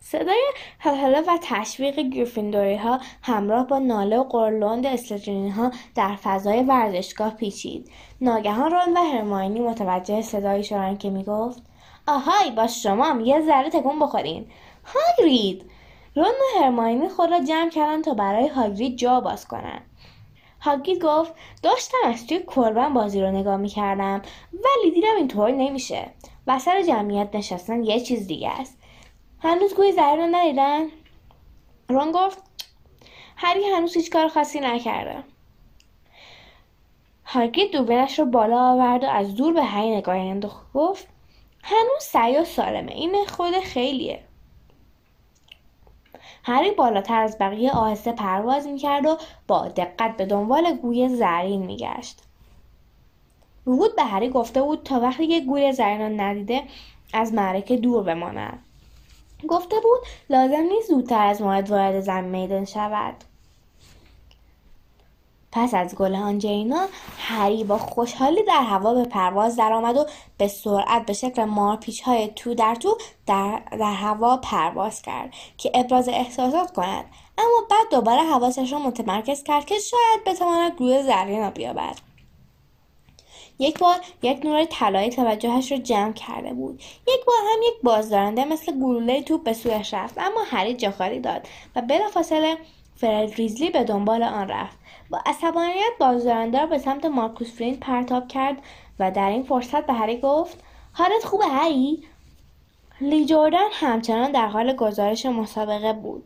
صدای 0.00 0.42
هلهله 0.78 1.20
و 1.20 1.38
تشویق 1.42 2.00
گریفندوری 2.00 2.76
ها 2.76 3.00
همراه 3.22 3.66
با 3.66 3.78
ناله 3.78 4.18
و 4.18 4.24
قرلند 4.24 4.86
اسلدرینی 4.86 5.50
ها 5.50 5.70
در 5.94 6.16
فضای 6.16 6.62
ورزشگاه 6.62 7.34
پیچید. 7.34 7.90
ناگهان 8.20 8.70
رون 8.70 8.96
و 8.96 9.00
هرماینی 9.00 9.60
متوجه 9.60 10.22
صدایی 10.22 10.64
شدن 10.64 10.96
که 10.96 11.10
می‌گفت 11.10 11.62
آهای 12.06 12.50
با 12.50 12.66
شما 12.66 13.20
یه 13.20 13.40
ذره 13.40 13.70
تکون 13.70 13.98
بخورین. 13.98 14.46
هاگرید! 14.84 15.70
رون 16.16 16.26
و 16.26 16.60
هرماینی 16.60 17.08
خود 17.08 17.30
را 17.30 17.40
جمع 17.40 17.70
کردن 17.70 18.02
تا 18.02 18.14
برای 18.14 18.48
هاگرید 18.48 18.96
جا 18.96 19.20
باز 19.20 19.48
کنن. 19.48 19.80
هاگرید 20.64 21.04
گفت 21.04 21.34
داشتم 21.62 21.98
از 22.04 22.26
توی 22.26 22.38
کربن 22.56 22.94
بازی 22.94 23.20
رو 23.20 23.30
نگاه 23.30 23.56
می‌کردم 23.56 24.22
ولی 24.52 24.90
دیدم 24.94 25.16
اینطور 25.16 25.50
نمیشه. 25.50 26.10
وسط 26.46 26.76
جمعیت 26.88 27.28
نشستن 27.34 27.82
یه 27.82 28.00
چیز 28.00 28.26
دیگه 28.26 28.50
است. 28.50 28.78
هنوز 29.42 29.74
گوی 29.74 29.92
زهر 29.92 30.16
رو 30.16 30.26
ندیدن؟ 30.30 30.82
رون 31.88 32.12
گفت 32.12 32.42
هری 33.36 33.64
هنوز 33.64 33.94
هیچ 33.96 34.10
کار 34.10 34.28
خاصی 34.28 34.60
نکرده. 34.60 35.24
هاگرید 37.24 37.72
دوربینش 37.72 38.18
رو 38.18 38.24
بالا 38.24 38.72
آورد 38.72 39.04
و 39.04 39.06
از 39.06 39.34
دور 39.34 39.52
به 39.52 39.62
هری 39.62 39.96
نگاه 39.96 40.16
انداخت. 40.16 40.72
گفت 40.74 41.08
هنوز 41.62 42.02
سعی 42.02 42.44
سالمه. 42.44 42.92
این 42.92 43.24
خود 43.26 43.54
خیلیه. 43.54 44.24
هری 46.44 46.70
بالاتر 46.70 47.20
از 47.20 47.36
بقیه 47.40 47.72
آهسته 47.72 48.12
پرواز 48.12 48.66
می‌کرد 48.66 49.06
و 49.06 49.18
با 49.46 49.68
دقت 49.68 50.16
به 50.16 50.26
دنبال 50.26 50.76
گوی 50.76 51.08
زرین 51.08 51.62
میگشت. 51.62 52.22
وود 53.66 53.96
به 53.96 54.02
هری 54.02 54.28
گفته 54.30 54.62
بود 54.62 54.82
تا 54.82 55.00
وقتی 55.00 55.26
که 55.26 55.40
گوی 55.40 55.72
زرین 55.72 56.00
رو 56.00 56.20
ندیده 56.20 56.62
از 57.12 57.32
معرکه 57.32 57.76
دور 57.76 58.02
بماند. 58.02 58.58
گفته 59.48 59.76
بود 59.76 59.98
لازم 60.30 60.62
نیست 60.62 60.88
زودتر 60.88 61.26
از 61.26 61.42
موعد 61.42 61.70
وارد 61.70 62.00
زمین 62.00 62.40
میدان 62.40 62.64
شود. 62.64 63.14
پس 65.54 65.74
از 65.74 65.94
گل 65.94 66.14
آنجلینا 66.14 66.86
هری 67.18 67.64
با 67.64 67.78
خوشحالی 67.78 68.42
در 68.42 68.62
هوا 68.62 68.94
به 68.94 69.04
پرواز 69.04 69.56
درآمد 69.56 69.96
و 69.96 70.06
به 70.38 70.48
سرعت 70.48 71.06
به 71.06 71.12
شکل 71.12 71.44
مارپیچ 71.44 72.02
های 72.02 72.28
تو 72.28 72.54
در 72.54 72.74
تو 72.74 72.98
در, 73.26 73.62
در 73.70 73.92
هوا 73.92 74.36
پرواز 74.36 75.02
کرد 75.02 75.34
که 75.56 75.70
ابراز 75.74 76.08
احساسات 76.08 76.72
کند. 76.72 77.04
اما 77.38 77.66
بعد 77.70 77.90
دوباره 77.90 78.22
حواسش 78.22 78.72
را 78.72 78.78
متمرکز 78.78 79.42
کرد 79.42 79.64
که 79.64 79.74
شاید 79.78 80.24
بتواند 80.26 80.72
گروه 80.72 81.02
زرین 81.02 81.40
را 81.40 81.50
بیابد. 81.50 81.98
یک 83.58 83.78
بار 83.78 83.96
یک 84.22 84.44
نور 84.44 84.64
طلایی 84.64 85.10
توجهش 85.10 85.72
را 85.72 85.78
جمع 85.78 86.12
کرده 86.12 86.54
بود. 86.54 86.82
یک 87.08 87.24
بار 87.24 87.36
هم 87.52 87.62
یک 87.62 87.82
بازدارنده 87.82 88.44
مثل 88.44 88.72
گلوله 88.72 89.22
توپ 89.22 89.42
به 89.44 89.52
سویش 89.52 89.94
رفت 89.94 90.18
اما 90.18 90.40
هری 90.46 90.74
جاخالی 90.74 91.20
داد 91.20 91.48
و 91.76 91.82
بلافاصله 91.82 92.56
فرد 92.96 93.34
ریزلی 93.34 93.70
به 93.70 93.84
دنبال 93.84 94.22
آن 94.22 94.48
رفت. 94.48 94.78
با 95.10 95.20
عصبانیت 95.26 95.92
بازدارنده 96.00 96.60
را 96.60 96.66
به 96.66 96.78
سمت 96.78 97.04
مارکوس 97.04 97.52
فرین 97.52 97.76
پرتاب 97.76 98.28
کرد 98.28 98.56
و 98.98 99.10
در 99.10 99.30
این 99.30 99.42
فرصت 99.42 99.86
به 99.86 99.92
هری 99.92 100.20
گفت 100.20 100.64
حالت 100.92 101.24
خوبه 101.24 101.46
هری؟ 101.46 102.02
لی 103.00 103.26
جوردن 103.26 103.68
همچنان 103.72 104.32
در 104.32 104.46
حال 104.46 104.76
گزارش 104.76 105.26
مسابقه 105.26 105.92
بود. 105.92 106.24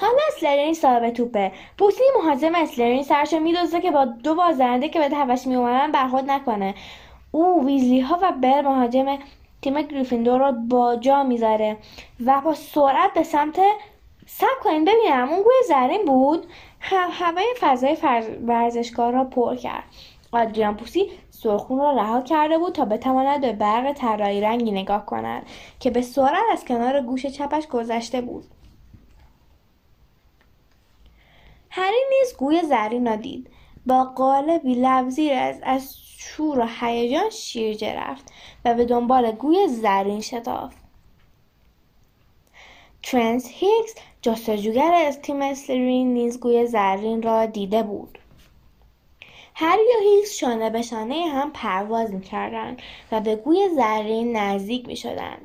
حالا 0.00 0.18
اسلرین 0.28 0.74
صاحب 0.74 1.10
توپه 1.10 1.52
پوسی 1.78 2.02
مهاجم 2.16 2.54
اسلرین 2.54 3.02
سرشو 3.02 3.38
میدوزه 3.38 3.80
که 3.80 3.90
با 3.90 4.04
دو 4.04 4.34
بازدارنده 4.34 4.88
که 4.88 4.98
به 4.98 5.08
تفش 5.08 5.46
میومدن 5.46 5.92
برخورد 5.92 6.30
نکنه. 6.30 6.74
او 7.30 7.66
ویزلی 7.66 8.00
ها 8.00 8.18
و 8.22 8.32
بر 8.32 8.62
مهاجم 8.62 9.18
تیم 9.62 9.82
گریفیندور 9.82 10.38
رو 10.38 10.52
با 10.52 10.96
جا 10.96 11.22
می‌ذاره 11.22 11.76
و 12.26 12.40
با 12.40 12.54
سرعت 12.54 13.14
به 13.14 13.22
سمت 13.22 13.60
سب 14.30 14.60
کنین 14.62 14.84
ببینم 14.84 15.28
اون 15.28 15.42
گوی 15.42 15.54
زرین 15.68 16.04
بود. 16.04 16.46
هوای 16.80 17.54
فضای 17.60 17.96
ورزشگاه 18.46 19.10
را 19.10 19.24
پر 19.24 19.56
کرد. 19.56 19.84
آدریان 20.32 20.76
پوسی 20.76 21.10
سرخون 21.30 21.78
را 21.78 21.92
رها 21.92 22.20
کرده 22.20 22.58
بود 22.58 22.74
تا 22.74 22.84
بتواند 22.84 23.40
به 23.40 23.52
برق 23.52 23.92
طراحی 23.92 24.40
رنگی 24.40 24.70
نگاه 24.70 25.06
کند 25.06 25.46
که 25.80 25.90
به 25.90 26.02
سرعت 26.02 26.44
از 26.52 26.64
کنار 26.64 27.00
گوش 27.00 27.26
چپش 27.26 27.66
گذشته 27.66 28.20
بود. 28.20 28.44
هری 31.70 32.00
نیز 32.10 32.36
گوی 32.36 32.62
زرین 32.62 33.06
را 33.06 33.16
دید. 33.16 33.50
با 33.86 34.04
قالبی 34.04 34.74
لبزیر 34.74 35.32
از 35.32 35.60
از 35.62 35.96
شور 36.18 36.58
و 36.58 36.66
هیجان 36.80 37.30
شیرجه 37.30 37.94
رفت 37.94 38.32
و 38.64 38.74
به 38.74 38.84
دنبال 38.84 39.32
گوی 39.32 39.68
زرین 39.68 40.20
شتافت. 40.20 40.76
ترنس 43.02 43.48
هیگز 43.50 43.94
جستجوگر 44.22 44.92
از 45.06 45.20
تیم 45.20 45.42
اسلیترین 45.42 46.14
نیز 46.14 46.40
گوی 46.40 46.66
زرین 46.66 47.22
را 47.22 47.46
دیده 47.46 47.82
بود. 47.82 48.18
هری 49.54 49.82
و 49.82 50.02
هیگز 50.02 50.34
شانه 50.34 50.70
به 50.70 50.82
شانه 50.82 51.28
هم 51.28 51.50
پرواز 51.50 52.14
می‌کردند 52.14 52.82
و 53.12 53.20
به 53.20 53.36
گوی 53.36 53.68
زرین 53.76 54.36
نزدیک 54.36 54.86
می‌شدند. 54.86 55.40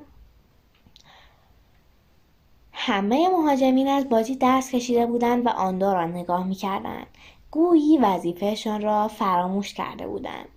همه 2.73 3.29
مهاجمین 3.29 3.87
از 3.87 4.09
بازی 4.09 4.37
دست 4.41 4.71
کشیده 4.71 5.05
بودند 5.05 5.45
و 5.45 5.49
آن 5.49 5.81
را 5.81 6.05
نگاه 6.05 6.47
می‌کردند. 6.47 7.07
گویی 7.51 7.97
وظیفهشان 7.97 8.81
را 8.81 9.07
فراموش 9.07 9.73
کرده 9.73 10.07
بودند. 10.07 10.49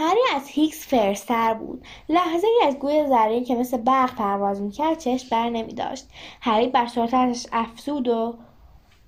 هری 0.00 0.20
از 0.36 0.48
هیگز 0.48 0.86
فرزتر 0.86 1.54
بود. 1.54 1.84
لحظه 2.08 2.46
ای 2.46 2.68
از 2.68 2.74
گوی 2.74 3.06
زرین 3.08 3.44
که 3.44 3.54
مثل 3.54 3.76
برق 3.76 4.14
پرواز 4.14 4.62
می‌کرد 4.62 4.98
چشم 4.98 5.28
بر 5.30 5.50
نمی 5.50 5.72
داشت 5.72 6.08
هری 6.40 6.68
بر 6.68 6.86
صورتش 6.86 7.46
افزود 7.52 8.08
و 8.08 8.34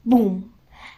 بوم. 0.05 0.45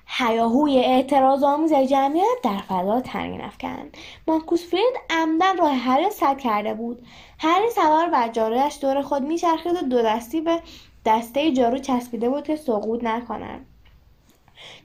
هیاهوی 0.07 0.79
اعتراض 0.79 1.43
آمیز 1.43 1.73
جمعیت 1.73 2.39
در 2.43 2.59
فضا 2.59 3.01
تنین 3.01 3.41
افکند. 3.41 3.97
مارکوس 4.29 4.65
فرید 4.71 4.95
عمدن 5.11 5.57
راه 5.57 5.75
هری 5.75 6.11
سد 6.11 6.39
کرده 6.39 6.75
بود. 6.75 7.07
هری 7.39 7.71
سوار 7.71 8.09
بر 8.09 8.29
جارویش 8.29 8.79
دور 8.81 9.03
خود 9.03 9.23
میچرخید 9.23 9.83
و 9.83 9.87
دو 9.87 10.03
دستی 10.03 10.41
به 10.41 10.61
دسته 11.07 11.53
جارو 11.53 11.79
چسبیده 11.79 12.29
بود 12.29 12.45
که 12.45 12.57
سقوط 12.57 13.05
نکنند. 13.05 13.67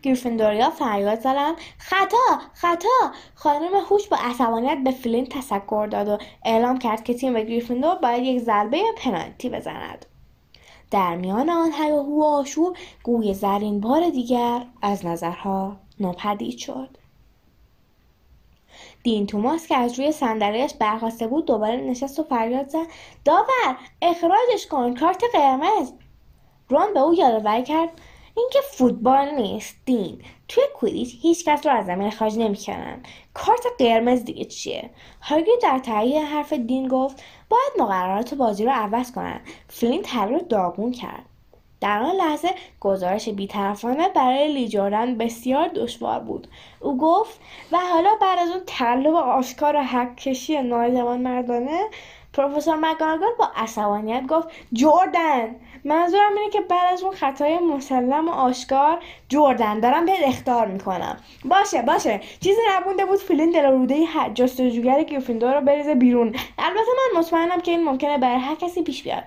گریفیندوریا 0.03 0.69
فریاد 0.69 1.19
زدند 1.19 1.55
خطا 1.77 2.39
خطا. 2.53 3.11
خانم 3.35 3.75
هوش 3.89 4.07
با 4.07 4.17
عصبانیت 4.17 4.77
به 4.83 4.91
فلین 4.91 5.25
تسکر 5.25 5.87
داد 5.87 6.07
و 6.07 6.17
اعلام 6.45 6.79
کرد 6.79 7.03
که 7.03 7.13
تیم 7.13 7.33
گریفیندور 7.33 7.95
باید 7.95 8.23
یک 8.23 8.41
ضربه 8.41 8.81
پنالتی 8.97 9.49
بزند. 9.49 10.05
در 10.91 11.15
میان 11.15 11.49
آن 11.49 11.71
هیاهو 11.73 12.21
و 12.21 12.23
آشوب 12.23 12.77
گوی 13.03 13.33
زرین 13.33 13.79
بار 13.79 14.09
دیگر 14.09 14.65
از 14.81 15.05
نظرها 15.05 15.77
ناپدید 15.99 16.57
شد. 16.57 16.89
دین 19.03 19.27
توماس 19.27 19.67
که 19.67 19.77
از 19.77 19.99
روی 19.99 20.11
صندلیاش 20.11 20.73
برخواسته 20.73 21.27
بود 21.27 21.45
دوباره 21.45 21.75
نشست 21.75 22.19
و 22.19 22.23
فریاد 22.23 22.69
زد. 22.69 22.85
داور 23.25 23.77
اخراجش 24.01 24.67
کن 24.69 24.95
کارت 24.95 25.23
قرمز. 25.33 25.93
رون 26.69 26.93
به 26.93 26.99
او 26.99 27.13
یادآوری 27.13 27.63
کرد. 27.63 27.89
اینکه 28.39 28.59
فوتبال 28.71 29.29
نیست 29.29 29.75
دین. 29.85 30.21
توی 30.47 30.63
کویدیچ 30.75 31.17
هیچ 31.21 31.45
کس 31.45 31.65
رو 31.65 31.71
از 31.71 31.85
زمین 31.85 32.07
اخراج 32.07 32.37
نمی‌کنن. 32.37 33.03
کارت 33.33 33.65
قرمز 33.79 34.23
دیگه 34.23 34.45
چیه؟ 34.45 34.89
هاگرید 35.21 35.61
در 35.61 35.79
تایید 35.79 36.23
حرف 36.23 36.53
دین 36.53 36.87
گفت 36.87 37.23
باید 37.49 37.71
مقررات 37.79 38.33
بازی 38.33 38.65
رو 38.65 38.71
عوض 38.71 39.11
کنن. 39.11 39.41
فلینت 39.67 40.15
هری 40.15 40.33
رو 40.33 40.39
داغون 40.39 40.91
کرد. 40.91 41.25
در 41.81 42.01
آن 42.01 42.15
لحظه 42.15 42.49
گزارش 42.79 43.29
بیطرفانه 43.29 44.09
برای 44.09 44.53
لی 44.53 44.67
جردن 44.67 45.17
بسیار 45.17 45.67
دشوار 45.67 46.19
بود. 46.19 46.47
او 46.79 46.97
گفت 46.97 47.39
و 47.71 47.77
حالا 47.77 48.09
بعد 48.21 48.39
از 48.39 48.49
اون 48.49 48.61
تقلب 48.67 49.15
آشکار 49.15 49.75
و 49.75 49.79
حق 49.83 50.15
کشی 50.15 50.61
مردانه 50.61 51.79
پروفسور 52.33 52.75
مک‌گونگال 52.75 53.35
با 53.39 53.49
عصبانیت 53.55 54.23
گفت 54.27 54.47
جردن 54.73 55.55
منظورم 55.85 56.37
اینه 56.37 56.49
که 56.49 56.61
بعد 56.61 56.93
از 56.93 57.03
اون 57.03 57.15
خطای 57.15 57.59
مسلم 57.59 58.29
و 58.29 58.31
آشکار 58.31 58.99
جردن 59.29 59.79
دارم 59.79 60.05
بهت 60.05 60.27
اخطار 60.27 60.67
می‌کنم. 60.67 61.17
باشه 61.45 61.81
باشه. 61.81 62.19
چیزی 62.41 62.61
نمونده 62.69 63.05
بود 63.05 63.19
فلینت 63.19 63.51
دل 63.51 63.67
و 63.67 63.74
روده 63.74 64.05
جستجوگر 64.33 65.03
گریفیندور 65.03 65.55
رو 65.55 65.61
بریزه 65.61 65.95
بیرون. 65.95 66.35
البته 66.57 66.91
من 66.97 67.19
مطمئنم 67.19 67.61
که 67.61 67.71
این 67.71 67.83
ممکنه 67.83 68.17
برای 68.17 68.39
هر 68.39 68.55
کسی 68.55 68.83
پیش 68.83 69.03
بیاد. 69.03 69.23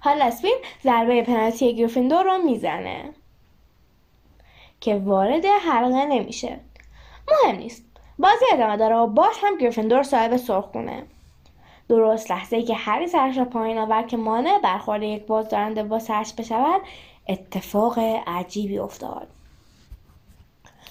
حالا 0.00 0.24
اسپین 0.24 0.56
ضربه 0.82 1.22
پنالتی 1.22 1.76
گریفیندور 1.76 2.24
رو 2.24 2.38
می‌زنه. 2.38 3.14
که 4.80 4.94
وارد 4.94 5.44
حلقه 5.46 6.04
نمیشه. 6.06 6.60
مهم 7.28 7.56
نیست. 7.56 7.84
بازی 8.18 8.44
ادامه 8.52 8.76
داره 8.76 8.96
و 8.96 9.06
باز 9.06 9.34
هم 9.42 9.58
گریفیندور 9.58 10.02
صاحب 10.02 10.36
سرخونه. 10.36 11.06
درست 11.88 12.30
لحظه 12.30 12.56
ای 12.56 12.62
که 12.62 12.74
هری 12.74 13.06
سرش 13.06 13.38
را 13.38 13.44
پایین 13.44 13.78
آورد 13.78 14.08
که 14.08 14.16
مانع 14.16 14.58
برخورد 14.58 15.02
یک 15.02 15.26
بازدارنده 15.26 15.82
با 15.82 15.98
سرش 15.98 16.32
بشود 16.32 16.80
اتفاق 17.28 17.98
عجیبی 18.26 18.78
افتاد. 18.78 19.28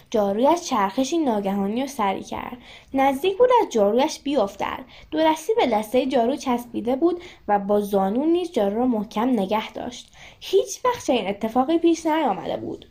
جارویش 0.10 0.62
چرخشی 0.62 1.18
ناگهانی 1.18 1.84
و 1.84 1.88
سری 1.88 2.24
کرد. 2.24 2.58
نزدیک 2.94 3.38
بود 3.38 3.50
از 3.62 3.74
جارویش 3.74 4.20
بیفتد. 4.20 4.84
دو 5.12 5.20
دستی 5.20 5.54
به 5.54 5.68
دسته 5.68 6.06
جارو 6.06 6.36
چسبیده 6.36 6.96
بود 6.96 7.22
و 7.48 7.60
با 7.60 7.82
زانو 7.82 8.26
نیز 8.26 8.52
جارو 8.52 8.78
را 8.78 8.86
محکم 8.86 9.30
نگه 9.30 9.72
داشت. 9.72 10.14
هیچ 10.40 10.86
وقت 10.86 11.10
این 11.10 11.28
اتفاقی 11.28 11.78
پیش 11.78 12.06
نیامده 12.06 12.58
بود. 12.58 12.86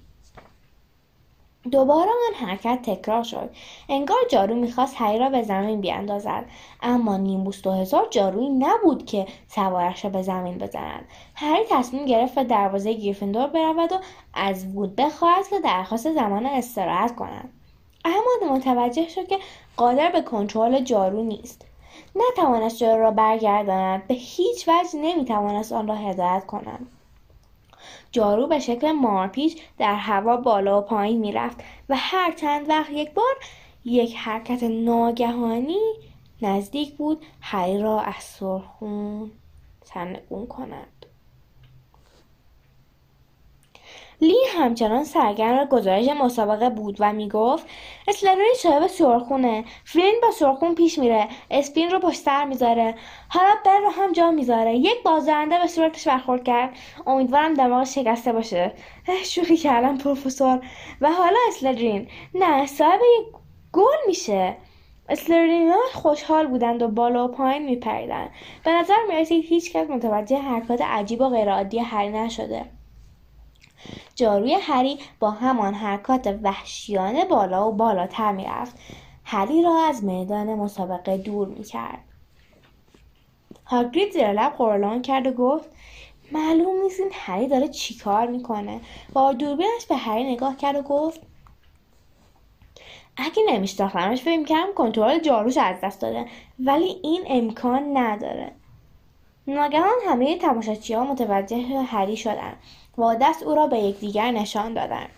دوباره 1.71 2.11
آن 2.11 2.49
حرکت 2.49 2.83
تکرار 2.83 3.23
شد. 3.23 3.51
انگار 3.89 4.19
جارو 4.31 4.55
می‌خواست 4.55 4.95
هری 4.99 5.19
را 5.19 5.29
به 5.29 5.43
زمین 5.43 5.81
بیاندازد. 5.81 6.45
اما 6.83 7.17
نیمبوس 7.17 7.63
دو 7.63 7.73
هزار 7.73 8.07
جارویی 8.11 8.49
نبود 8.49 9.07
که 9.07 9.27
سوارش 9.49 10.05
را 10.05 10.11
به 10.11 10.23
زمین 10.23 10.59
بزند. 10.59 11.05
هری 11.35 11.65
تصمیم 11.71 12.07
گرفت 12.07 12.35
به 12.35 12.45
دروازه 12.45 12.93
گریفیندور 12.93 13.47
برود 13.47 13.93
و 13.93 13.97
از 14.35 14.67
وود 14.67 14.97
بخواهد 14.97 15.49
که 15.49 15.61
درخواست 15.61 16.13
زمان 16.13 16.47
استراحت 16.47 17.17
کند. 17.17 17.53
اما 18.05 18.55
متوجه 18.55 19.09
شد 19.09 19.27
که 19.27 19.39
قادر 19.77 20.11
به 20.11 20.21
کنترل 20.23 20.81
جارو 20.81 21.23
نیست. 21.23 21.65
نتوانست 22.17 22.77
جارو 22.77 23.03
را 23.03 23.11
برگرداند. 23.11 24.07
به 24.07 24.15
هیچ 24.15 24.69
وجه 24.69 24.99
نمی‌توانست 24.99 25.73
آن 25.73 25.89
را 25.89 25.95
هدایت 25.95 26.47
کند. 26.47 26.87
جارو 28.13 28.47
به 28.47 28.59
شکل 28.59 28.93
مارپیچ 28.93 29.63
در 29.79 29.95
هوا 29.95 30.37
بالا 30.37 30.79
و 30.79 30.85
پایین 30.85 31.21
می‌رفت 31.21 31.61
و 31.89 31.97
هر 31.99 32.33
چند 32.33 32.69
وقت 32.69 32.91
یک 32.91 33.15
بار 33.15 33.35
یک 33.85 34.17
حرکت 34.17 34.63
ناگهانی 34.63 35.93
نزدیک 36.43 36.95
بود. 36.97 37.25
هری 37.41 37.79
را 37.79 38.01
از 38.01 38.23
سرخون 38.25 39.31
سرنگون 39.85 40.47
کند 40.47 41.02
لی 44.23 44.39
همچنان 44.59 45.05
سرگرم 45.05 45.65
گزارش 45.65 46.09
مسابقه 46.09 46.71
بود 46.71 46.97
و 47.01 47.13
می‌گفت 47.13 47.67
اسلروی 48.09 48.55
صاحب 48.57 48.87
سرخونه 48.87 49.65
فلین 49.85 50.15
با 50.23 50.31
سرخون 50.31 50.75
پیش 50.75 50.99
میره 50.99 51.29
اسپین 51.51 51.91
رو 51.91 51.99
پشت 51.99 52.21
سر 52.21 52.45
می‌ذاره 52.45 52.95
حالا 53.29 53.51
بر 53.65 53.79
رو 53.79 53.91
هم 53.91 54.13
جا 54.13 54.31
می‌ذاره. 54.31 54.77
یک 54.77 55.03
بازدارنده 55.03 55.59
به 55.59 55.67
صورتش 55.67 56.09
برخورد 56.09 56.45
کرد. 56.45 56.71
امیدوارم 57.07 57.55
دماغ 57.55 57.85
شکسته 57.85 58.33
باشه. 58.33 58.73
شوخی 59.25 59.57
کردم 59.57 59.99
پروفسور. 59.99 60.61
و 61.01 61.13
حالا 61.13 61.39
اسلرین 61.49 62.09
نه 62.35 62.67
صاحب 62.67 63.01
یک 63.19 63.27
گل 63.73 63.97
میشه. 64.07 64.57
ها 65.29 65.79
خوشحال 65.93 66.47
بودند 66.47 66.83
و 66.83 66.89
بالا 66.89 67.25
و 67.25 67.29
پایین 67.29 67.63
میپریدند. 67.63 68.31
به 68.65 68.71
نظر 68.71 68.97
می‌رسید 69.09 69.45
هیچکس 69.45 69.91
متوجه 69.91 70.39
حرکات 70.39 70.81
عجیب 70.83 71.21
و 71.21 71.29
غیرعادی 71.29 71.79
هری 71.79 72.09
نشده. 72.09 72.65
جاروی 74.15 74.55
هری 74.55 74.99
با 75.21 75.31
همان 75.31 75.75
حرکات 75.75 76.39
وحشیانه 76.43 77.25
بالا 77.25 77.69
و 77.69 77.73
بالاتر 77.73 78.33
می‌رفت. 78.33 78.79
هری 79.25 79.63
را 79.63 79.87
از 79.89 80.05
میدان 80.05 80.55
مسابقه 80.55 81.17
دور 81.17 81.49
می‌کرد. 81.49 81.99
هاگرید 83.67 84.13
زیر 84.13 84.33
لب 84.33 84.53
قرلان 84.53 85.03
کرد 85.03 85.27
و 85.27 85.33
گفت 85.33 85.69
معلوم 86.33 86.83
نیست 86.83 87.01
این 87.01 87.11
هری 87.13 87.49
داره 87.49 87.69
چیکار 87.69 88.27
می‌کنه. 88.27 88.81
با 89.13 89.33
دوربینش 89.33 89.87
به 89.89 89.97
هری 89.97 90.33
نگاه 90.33 90.57
کرد 90.57 90.77
و 90.77 90.83
گفت 90.83 91.21
اگه 93.17 93.43
نمیشناختمش 93.49 94.23
فکر 94.23 94.39
می‌کردم 94.39 94.75
کنترل 94.75 95.19
جاروش 95.19 95.57
از 95.57 95.77
دست 95.83 96.01
داده 96.01 96.27
ولی 96.59 97.01
این 97.03 97.25
امکان 97.27 97.97
نداره. 97.97 98.53
ناگهان 99.47 99.95
همه 100.07 100.39
تماشاچی 100.39 100.95
ها 100.95 101.05
متوجه 101.05 101.57
هری 101.87 102.17
شدند 102.17 102.57
و 102.99 103.17
دست 103.21 103.43
او 103.43 103.55
را 103.55 103.67
به 103.67 103.79
یکدیگر 103.79 104.31
نشان 104.31 104.75
دادند. 104.75 105.09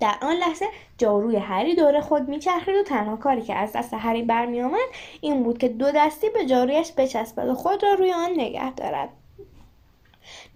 در 0.00 0.14
آن 0.22 0.36
لحظه 0.36 0.66
جاروی 0.98 1.36
هری 1.36 1.74
دور 1.74 2.00
خود 2.00 2.28
میچرخید 2.28 2.74
و 2.74 2.82
تنها 2.82 3.16
کاری 3.16 3.42
که 3.42 3.54
از 3.54 3.72
دست 3.72 3.94
هری 3.94 4.22
برمیآمد 4.22 4.88
این 5.20 5.42
بود 5.42 5.58
که 5.58 5.68
دو 5.68 5.90
دستی 5.94 6.30
به 6.30 6.46
جارویش 6.46 6.92
بچسبد 6.96 7.48
و 7.48 7.54
خود 7.54 7.82
را 7.82 7.94
روی 7.94 8.12
آن 8.12 8.30
نگه 8.30 8.74
دارد. 8.74 9.08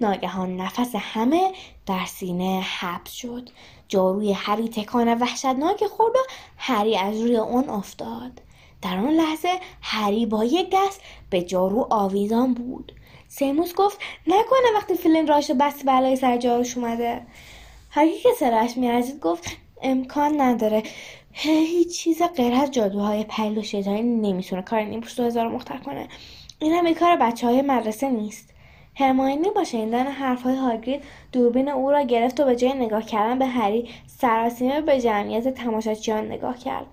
ناگهان 0.00 0.56
نفس 0.56 0.94
همه 0.94 1.52
در 1.86 2.04
سینه 2.04 2.60
حبس 2.60 3.12
شد. 3.12 3.48
جاروی 3.88 4.32
هری 4.32 4.68
تکان 4.68 5.18
وحشتناک 5.18 5.86
خورد 5.86 6.14
و 6.14 6.18
هری 6.56 6.96
از 6.96 7.20
روی 7.20 7.36
آن 7.36 7.68
افتاد. 7.68 8.40
در 8.82 8.96
آن 8.96 9.10
لحظه 9.10 9.48
هری 9.82 10.26
با 10.26 10.44
یک 10.44 10.70
دست 10.72 11.00
به 11.30 11.42
جارو 11.42 11.86
آویزان 11.90 12.54
بود. 12.54 12.92
سیموس 13.28 13.74
گفت 13.74 13.98
نکنه 14.26 14.76
وقتی 14.76 14.94
فیلن 14.94 15.26
راشو 15.26 15.54
بس 15.54 15.84
بلای 15.84 16.16
سر 16.16 16.36
جاروش 16.36 16.76
اومده. 16.76 17.22
هرکی 17.90 18.18
که 18.20 18.28
سرش 18.38 18.76
میارزید 18.76 19.20
گفت 19.20 19.56
امکان 19.82 20.40
نداره. 20.40 20.82
هیچ 21.32 21.98
چیز 21.98 22.22
غیر 22.22 22.54
از 22.54 22.70
جادوهای 22.70 23.24
پیل 23.24 23.58
و 23.58 23.62
شیطانی 23.62 24.02
نمی‌تونه. 24.02 24.62
کار 24.62 24.80
نیمپوش 24.80 25.16
دو 25.16 25.24
هزار 25.24 25.48
مختر 25.48 25.78
کنه. 25.78 26.08
این 26.58 26.72
هم 26.72 26.94
کار 26.94 27.16
بچه 27.16 27.46
های 27.46 27.62
مدرسه 27.62 28.10
نیست. 28.10 28.54
هرماینی 28.94 29.50
با 29.50 29.64
شنیدن 29.64 30.06
حرفهای 30.06 30.56
هاگرید 30.56 31.02
دوربین 31.32 31.68
او 31.68 31.90
را 31.90 32.02
گرفت 32.02 32.40
و 32.40 32.44
به 32.44 32.56
جای 32.56 32.74
نگاه 32.74 33.02
کردن 33.02 33.38
به 33.38 33.46
هری 33.46 33.88
سراسیمه 34.06 34.80
به 34.80 35.00
جمعیت 35.00 35.48
تماشاچیان 35.48 36.26
نگاه 36.26 36.58
کرد. 36.58 36.86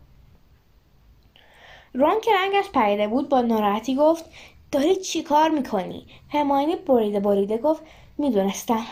رون 1.93 2.21
که 2.21 2.31
رنگش 2.33 2.69
پریده 2.69 3.07
بود 3.07 3.29
با 3.29 3.41
ناراحتی 3.41 3.95
گفت 3.95 4.25
داری 4.75 4.95
چی 4.95 5.23
کار 5.23 5.49
می‌کنی؟ 5.49 6.05
هماینی 6.29 6.75
بریده 6.75 7.19
بریده 7.19 7.57
گفت 7.57 7.83
می‌دونستم. 8.17 8.85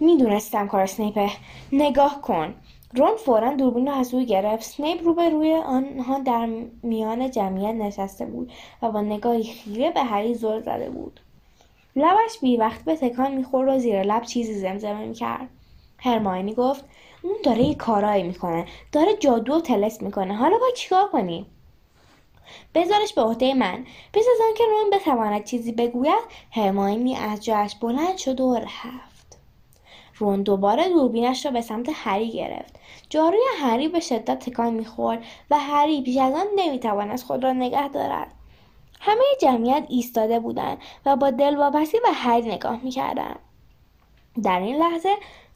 می‌دونستم 0.00 0.68
کار 0.68 0.86
سنیپه. 0.86 1.30
نگاه 1.72 2.20
کن. 2.22 2.54
رون 2.94 3.16
فورا 3.16 3.54
دوربین 3.54 3.86
را 3.86 3.94
از 3.94 4.14
او 4.14 4.24
گرفت. 4.24 4.62
سنیپ 4.62 5.04
رو 5.04 5.14
به 5.14 5.28
روی 5.28 5.54
آنها 5.54 6.18
در 6.18 6.48
میان 6.82 7.30
جمعیت 7.30 7.74
نشسته 7.74 8.26
بود 8.26 8.52
و 8.82 8.90
با 8.90 9.00
نگاهی 9.00 9.44
خیره 9.44 9.90
به 9.90 10.02
هری 10.02 10.34
زل 10.34 10.60
زده 10.60 10.90
بود. 10.90 11.20
لبش 11.96 12.38
بی 12.40 12.56
وقت 12.56 12.84
به 12.84 12.96
تکان 12.96 13.32
می‌خورد 13.34 13.68
و 13.68 13.78
زیر 13.78 14.02
لب 14.02 14.22
چیزی 14.22 14.54
زمزمه 14.54 15.06
می‌کرد. 15.06 15.48
هرماینی 15.98 16.54
گفت 16.54 16.84
اون 17.22 17.36
داره 17.44 17.62
یه 17.62 17.74
کارایی 17.74 18.22
می‌کنه. 18.22 18.66
داره 18.92 19.16
جادو 19.16 19.54
و 19.54 19.60
تلس 19.60 20.02
می‌کنه. 20.02 20.36
حالا 20.36 20.58
باید 20.58 20.74
چیکار 20.74 21.08
کنیم 21.08 21.46
بذارش 22.74 23.14
به 23.14 23.22
عهده 23.22 23.54
من. 23.54 23.84
پیش 24.12 24.24
از 24.34 24.40
آنکه 24.48 24.64
رون 24.64 24.90
بتواند 24.90 25.44
چیزی 25.44 25.72
بگوید 25.72 26.22
هرماینی 26.50 27.16
از 27.16 27.44
جایش 27.44 27.74
بلند 27.74 28.16
شد 28.16 28.40
و 28.40 28.54
رفت. 28.54 29.38
رون 30.18 30.42
دوباره 30.42 30.88
دوربینش 30.88 31.46
را 31.46 31.52
به 31.52 31.60
سمت 31.60 31.88
هری 31.94 32.30
گرفت. 32.30 32.76
جاروی 33.10 33.38
هری 33.60 33.88
به 33.88 34.00
شدت 34.00 34.38
تکان 34.38 34.74
می‌خورد 34.74 35.24
و 35.50 35.58
هری 35.58 36.02
پیش 36.02 36.16
از 36.16 36.34
آن 36.34 36.46
نمی‌توانست 36.56 37.24
خود 37.24 37.44
را 37.44 37.52
نگه 37.52 37.88
دارد. 37.88 38.32
همه 39.00 39.24
جمعیت 39.40 39.86
ایستاده 39.88 40.40
بودند 40.40 40.78
و 41.06 41.16
با 41.16 41.30
دلواپسی 41.30 42.00
به 42.00 42.12
هری 42.12 42.48
نگاه 42.48 42.80
می‌کردند. 42.82 43.38
در 44.42 44.60
این 44.60 44.76
لحظه 44.76 45.08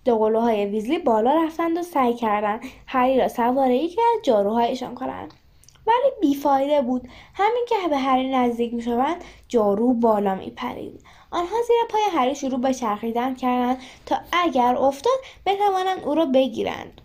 دوقلوهای 0.04 0.66
ویزلی 0.66 0.98
بالا 0.98 1.44
رفتند 1.44 1.78
و 1.78 1.82
سعی 1.82 2.14
کردند 2.14 2.60
هری 2.86 3.18
را 3.18 3.28
سواره 3.28 3.74
ای 3.74 3.88
که 3.88 4.00
از 4.16 4.24
جاروهایشان 4.24 4.94
کنند. 4.94 5.34
ولی 5.90 6.12
بیفایده 6.20 6.82
بود. 6.82 7.08
همین 7.34 7.64
که 7.68 7.88
به 7.90 7.98
هری 7.98 8.30
نزدیک 8.30 8.74
می‌شوند 8.74 9.24
جارو 9.48 9.94
بالا 9.94 10.34
میپرید. 10.34 11.04
آنها 11.30 11.56
زیر 11.66 11.76
پای 11.88 12.02
هری 12.12 12.34
شروع 12.34 12.60
به 12.60 12.74
چرخیدن 12.74 13.34
کردند 13.34 13.78
تا 14.06 14.16
اگر 14.32 14.76
افتاد 14.76 15.18
بتوانند 15.46 16.04
او 16.04 16.14
را 16.14 16.26
بگیرند. 16.26 17.00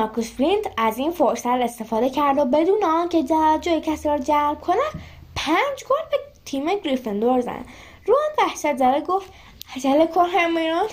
مارکوس 0.00 0.32
فلینت 0.32 0.66
از 0.76 0.98
این 0.98 1.10
فرصت 1.10 1.46
استفاده 1.46 2.10
کرد 2.10 2.38
و 2.38 2.44
بدون 2.44 2.84
آنکه 2.84 3.22
توجه 3.22 3.80
کسی 3.80 4.08
را 4.08 4.18
جلب 4.18 4.60
کند 4.60 5.00
پنج 5.36 5.84
گل 5.90 6.10
به 6.10 6.18
تیم 6.44 6.74
گریفندور 6.74 7.40
زد. 7.40 7.64
رون 8.06 8.18
وحشت 8.38 8.76
زده 8.76 9.00
گفت 9.00 9.32
عجله 9.76 10.06
کن 10.06 10.26
هرمیون 10.26 10.86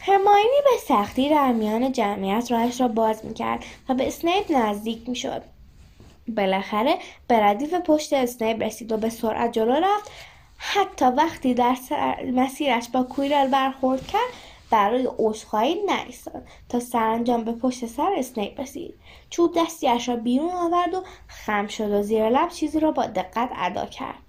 هرماینی 0.00 0.60
به 0.64 0.78
سختی 0.88 1.28
در 1.28 1.52
میان 1.52 1.92
جمعیت 1.92 2.52
راهش 2.52 2.80
را 2.80 2.88
باز 2.88 3.24
می‌کرد 3.24 3.64
و 3.88 3.94
به 3.94 4.06
اسنیپ 4.06 4.44
نزدیک 4.50 5.08
می‌شد. 5.08 5.42
بالاخره 6.28 6.98
به 7.28 7.40
ردیف 7.40 7.74
پشت 7.74 8.12
اسنیپ 8.12 8.62
رسید 8.62 8.92
و 8.92 8.96
به 8.96 9.10
سرعت 9.10 9.52
جلو 9.52 9.72
رفت. 9.72 10.10
حتی 10.56 11.04
وقتی 11.04 11.54
در 11.54 11.76
مسیرش 12.34 12.88
با 12.88 13.02
کویرل 13.02 13.48
برخورد 13.48 14.06
کرد 14.06 14.32
برای 14.70 15.08
عذرخواهی 15.18 15.82
نایستاد 15.84 16.42
تا 16.68 16.80
سرانجام 16.80 17.44
به 17.44 17.52
پشت 17.52 17.86
سر 17.86 18.14
اسنیپ 18.16 18.60
رسید. 18.60 18.94
چوب 19.30 19.54
دستیش 19.56 20.08
را 20.08 20.16
بیرون 20.16 20.50
آورد 20.50 20.94
و 20.94 21.02
خم 21.28 21.66
شد 21.66 21.90
و 21.90 22.02
زیر 22.02 22.28
لب 22.28 22.48
چیزی 22.48 22.80
را 22.80 22.90
با 22.90 23.06
دقت 23.06 23.50
ادا 23.56 23.86
کرد. 23.86 24.22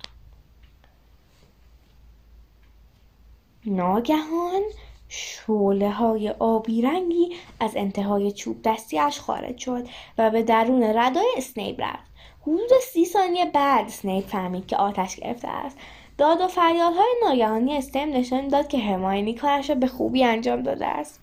ناگهان 3.66 4.62
شوله 5.10 5.92
های 5.92 6.30
آبی 6.30 6.82
رنگی 6.82 7.30
از 7.60 7.76
انتهای 7.76 8.32
چوب 8.32 8.62
دستیش 8.62 9.20
خارج 9.20 9.58
شد 9.58 9.88
و 10.18 10.30
به 10.30 10.44
درون 10.44 10.84
ردای 10.84 11.34
اسنیپ 11.38 11.82
رفت. 11.82 12.08
حدود 12.42 12.80
سی 12.94 13.06
ثانیه 13.06 13.46
بعد 13.46 13.86
اسنیپ 13.86 14.26
فهمید 14.26 14.68
که 14.68 14.78
آتش 14.78 15.16
گرفته 15.16 15.48
است. 15.48 15.78
داد 16.18 16.42
و 16.42 16.48
فریادهای 16.48 17.16
ناگهانی 17.24 17.78
اسنیپ 17.78 18.10
نشان 18.10 18.48
داد 18.48 18.68
که 18.68 18.78
هرماینی 18.78 19.34
کارش 19.34 19.70
را 19.70 19.76
به 19.76 19.88
خوبی 19.88 20.24
انجام 20.24 20.64
داده 20.64 20.86
است. 20.86 21.20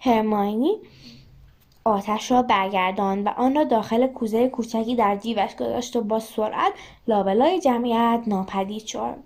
هرماینی 0.00 0.76
آتش 1.84 2.30
را 2.30 2.42
برگرداند 2.42 3.24
و 3.24 3.28
آن 3.28 3.54
را 3.54 3.64
داخل 3.64 4.06
کوزه 4.06 4.48
کوچکی 4.48 4.94
در 4.96 5.16
جیبش 5.16 5.56
گذاشت 5.56 5.96
و 5.96 6.00
با 6.00 6.18
سرعت 6.18 6.72
لابلای 7.06 7.60
جمعیت 7.60 8.22
ناپدید 8.26 8.86
شد. 8.86 9.16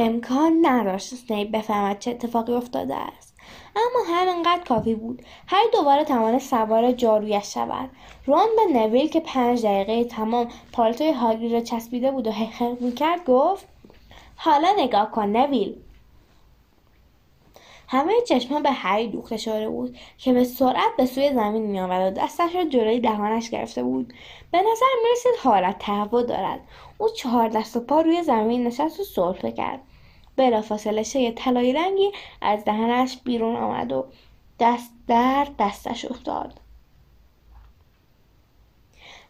امکان 0.00 0.58
نداشت 0.62 1.12
اسنیپ 1.12 1.50
بفهمد 1.50 1.98
چه 1.98 2.10
اتفاقی 2.10 2.52
افتاده 2.52 2.94
است. 2.94 3.34
اما 3.76 4.16
همینقدر 4.16 4.64
کافی 4.68 4.94
بود 4.94 5.22
هری 5.46 5.64
دوباره 5.72 6.04
توانست 6.04 6.50
سوار 6.50 6.92
جارویش 6.92 7.54
شود. 7.54 7.90
رون 8.26 8.48
به 8.56 8.78
نویل 8.78 9.08
که 9.08 9.20
پنج 9.20 9.66
دقیقه 9.66 10.04
تمام 10.04 10.48
پالتوی 10.72 11.10
هاگرید 11.10 11.52
را 11.52 11.60
چسبیده 11.60 12.10
بود 12.10 12.26
و 12.26 12.30
حقیق 12.30 12.80
می‌کرد 12.80 13.24
گفت 13.24 13.66
حالا 14.36 14.74
نگاه 14.78 15.10
کن 15.10 15.26
نویل. 15.26 15.76
همه 17.90 18.12
چشمان 18.28 18.62
به 18.62 18.70
هری 18.70 19.08
دوخته 19.08 19.36
شده 19.36 19.68
بود 19.68 19.98
که 20.18 20.32
به 20.32 20.44
سرعت 20.44 20.96
به 20.96 21.06
سوی 21.06 21.32
زمین 21.34 21.62
میآمد 21.62 22.12
و 22.12 22.20
دستش 22.20 22.54
را 22.54 22.64
جلوی 22.64 23.00
دهانش 23.00 23.50
گرفته 23.50 23.82
بود. 23.82 24.12
به 24.50 24.58
نظر 24.58 24.86
می‌رسید 25.04 25.32
حالت 25.44 25.78
تهوع 25.78 26.22
دارد. 26.22 26.60
او 26.98 27.08
چهار 27.08 27.48
دست 27.48 27.76
و 27.76 27.80
پا 27.80 28.00
روی 28.00 28.22
زمین 28.22 28.66
نشست 28.66 29.00
و 29.00 29.04
سرفه 29.04 29.52
کرد. 29.52 29.80
بلافاصله 30.36 31.02
شی 31.02 31.32
طلایی 31.32 31.72
رنگی 31.72 32.12
از 32.40 32.64
دهنش 32.64 33.18
بیرون 33.24 33.56
آمد 33.56 33.92
و 33.92 34.04
دست 34.60 34.92
در 35.08 35.46
دستش 35.58 36.04
افتاد. 36.04 36.60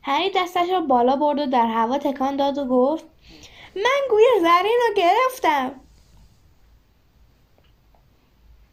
هری 0.03 0.31
دستش 0.31 0.71
را 0.71 0.81
بالا 0.81 1.17
برد 1.17 1.39
و 1.39 1.47
در 1.47 1.67
هوا 1.67 1.99
تکان 1.99 2.37
داد 2.37 2.59
و 2.59 2.65
گفت 2.65 3.05
من 3.77 4.01
گوی 4.11 4.25
زرین 4.41 4.79
رو 4.89 4.95
گرفتم. 4.95 5.81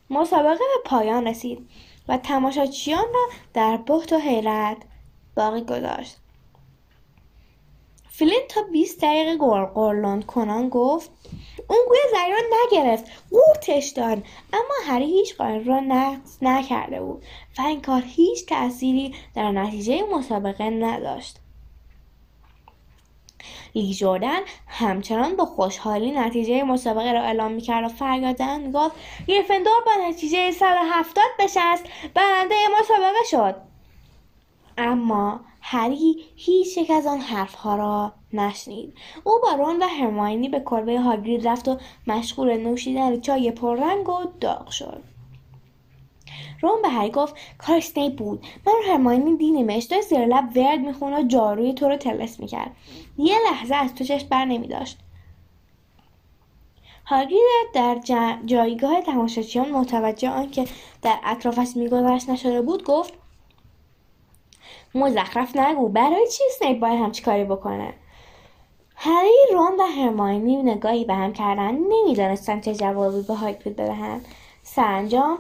مسابقه 0.10 0.58
به 0.58 0.90
پایان 0.90 1.28
رسید 1.28 1.70
و 2.08 2.18
تماشاچیان 2.18 3.06
را 3.14 3.26
در 3.54 3.78
بحت 3.78 4.14
و 4.14 4.18
حیرت 4.18 4.78
باقی 5.36 5.62
گذاشت. 5.62 6.18
فلین 8.10 8.42
تا 8.50 8.62
20 8.72 9.02
دقیقه 9.02 9.38
گرلاند 9.76 10.26
کنان 10.26 10.70
گفت 10.70 11.12
اون 11.70 11.80
گوی 11.88 11.98
زرین 12.12 12.34
را 12.34 12.42
نگرفت 12.66 13.06
قورتش 13.32 13.88
داد 13.88 14.24
اما 14.54 14.74
هری 14.86 15.06
هیچ 15.06 15.36
قانون 15.36 15.66
را 15.66 15.80
نقض 15.80 16.38
نکرده 16.42 17.02
بود 17.02 17.24
و 17.58 17.62
این 17.62 17.82
کار 17.82 18.04
هیچ 18.06 18.46
تأثیری 18.46 19.16
در 19.36 19.52
نتیجه 19.52 20.04
مسابقه 20.14 20.64
نداشت. 20.64 21.40
لی 23.76 23.94
جوردن 23.94 24.40
همچنان 24.68 25.36
با 25.36 25.46
خوشحالی 25.46 26.12
نتیجه 26.12 26.64
مسابقه 26.64 27.12
را 27.12 27.22
اعلام 27.22 27.52
می‌کرد 27.52 27.86
و 27.86 27.88
فریاد 27.88 28.38
زنان 28.38 28.72
گفت 28.72 28.96
گریفندور 29.28 29.84
با 29.86 29.92
نتیجه 30.10 30.52
170 30.52 31.24
بشست 31.40 31.86
برنده 32.14 32.56
مسابقه 32.80 33.24
شد. 33.32 33.56
اما 34.78 35.40
هری 35.62 36.16
هیچ 36.36 36.78
یک 36.78 36.92
از 36.92 37.08
آن 37.08 37.20
حرفها 37.20 37.76
را 37.76 38.14
نشنید. 38.34 38.94
او 39.24 39.34
با 39.44 39.52
رون 39.52 39.84
و 39.84 39.88
هرماینی 39.88 40.50
به 40.50 40.60
کلبه 40.60 41.00
هاگرید 41.00 41.48
رفت 41.48 41.68
و 41.68 41.78
مشغول 42.08 42.58
نوشیدن 42.58 43.22
چای 43.22 43.52
پررنگ 43.52 44.10
و 44.10 44.24
داغ 44.42 44.70
شد. 44.70 45.15
رون 46.62 46.82
به 46.82 46.90
هری 46.90 47.12
گفت 47.12 47.36
کار 47.58 47.78
اسنیپ 47.78 48.16
بود. 48.16 48.46
من 48.68 48.74
و 48.74 48.92
هرماینی 48.92 49.38
دیدیمش 49.38 49.84
داشت 49.84 50.08
زیر 50.08 50.26
لب 50.26 50.50
ورد 50.56 50.80
می‌خونه 50.80 51.20
و 51.20 51.28
جاروی 51.28 51.74
تو 51.74 51.90
رو 51.90 51.98
تلس 51.98 52.40
می‌کرد. 52.40 52.72
یه 53.18 53.36
لحظه 53.52 53.76
از 53.76 53.96
تو 53.96 54.04
چشم 54.04 54.28
بر 54.30 54.46
نمیداشت. 54.46 55.00
هاگرید 57.06 57.42
در 57.74 58.00
جایگاه 58.46 59.02
تماشاچیان 59.02 59.70
متوجه 59.70 60.30
آنکه 60.30 60.66
در 61.02 61.18
اطرافش 61.24 61.68
میگذشت 61.76 62.30
نشده 62.30 62.62
بود 62.62 62.84
گفت 62.84 63.14
مزخرف 64.96 65.56
نگو. 65.56 65.90
برای 65.90 66.28
چی 66.28 66.44
اسنیپ 66.50 66.80
باید 66.80 67.00
همچی 67.00 67.24
کاری 67.24 67.44
بکنه؟ 67.44 67.94
هری 68.96 69.38
رون 69.54 69.80
و 69.80 69.84
هرماینی 69.84 70.56
نگاهی 70.56 71.06
به 71.06 71.14
هم 71.14 71.34
کردن. 71.34 71.76
نمی‌دانستند 71.76 72.64
چه 72.64 72.76
جوابی 72.76 73.22
به 73.22 73.34
هاگرید 73.34 73.76
بدهند. 73.76 74.26
سرانجام 74.64 75.38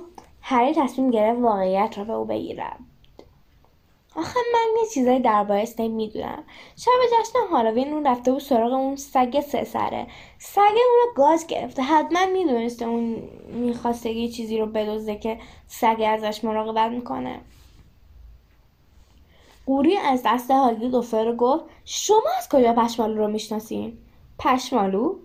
هری 0.47 0.73
تصمیم 0.73 1.12
گرفت 1.12 1.41
واقعیت 1.41 1.97
را 1.97 2.03
به 2.03 2.13
او 2.13 2.25
بگیرد 2.25 2.79
آخه 4.15 4.39
من 4.53 4.81
یه 4.81 4.89
چیزایی 4.93 5.19
درباره 5.19 5.62
اسنیپ 5.62 5.91
می‌دونم 5.91 6.43
شب 6.75 6.91
جشن 7.12 7.39
هالوین 7.51 7.93
اون 7.93 8.08
رفته 8.08 8.31
بود 8.31 8.41
سراغ 8.41 8.73
اون 8.73 8.95
سگ 8.95 9.39
سه 9.39 9.63
سره 9.63 10.08
سگ 10.39 10.60
اون 10.62 10.99
رو 11.05 11.13
گاز 11.15 11.47
گرفته. 11.47 11.81
حتما 11.81 12.25
می‌دونسته 12.25 12.86
اون 12.86 13.29
می‌خواسته 13.47 14.10
یه 14.10 14.29
چیزی 14.29 14.58
رو 14.58 14.65
بدوزه 14.65 15.15
که 15.15 15.39
سگ 15.67 16.03
ازش 16.08 16.43
مراقبت 16.43 16.91
می‌کنه. 16.91 17.41
قوری 19.65 19.97
از 19.97 20.21
دست 20.25 20.51
هاگرید 20.51 20.95
افتاد 20.95 21.36
گفت 21.36 21.65
شما 21.86 22.31
از 22.38 22.49
کجا 22.49 22.73
پشمالو 22.73 23.17
رو 23.17 23.27
می‌شناسین؟ 23.27 23.97
پشمالو؟ 24.39 25.15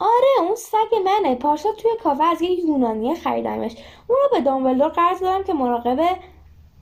آره 0.00 0.46
اون 0.46 0.54
سگ 0.54 0.94
منه. 1.04 1.34
پارسال 1.34 1.74
توی 1.74 1.90
کافه 2.04 2.24
از 2.24 2.42
یه 2.42 2.50
یونانی 2.50 3.14
خریدمش. 3.14 3.72
اون 4.08 4.18
رو 4.22 4.28
به 4.32 4.40
دامبلدور 4.40 4.88
قرض 4.88 5.20
دادم 5.20 5.44
که 5.44 5.52
مراقب 5.52 5.98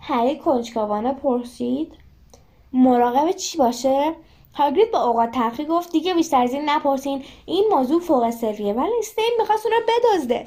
هری 0.00 0.38
کنجکاوانه 0.38 1.12
پرسید. 1.12 1.92
مراقب 2.72 3.32
چی 3.32 3.58
باشه؟ 3.58 4.14
هاگرید 4.54 4.90
با 4.90 5.02
اوقات 5.02 5.30
تلخی 5.30 5.64
گفت 5.64 5.92
دیگه 5.92 6.14
بیشتر 6.14 6.42
از 6.42 6.52
این 6.52 6.70
نپرسین. 6.70 7.24
این 7.46 7.64
موضوع 7.70 8.00
فوق 8.00 8.30
سریه 8.30 8.72
ولی 8.72 8.98
استین 8.98 9.30
می‌خواست 9.38 9.66
اون 9.66 9.74
رو 9.74 9.80
بدزده. 9.88 10.46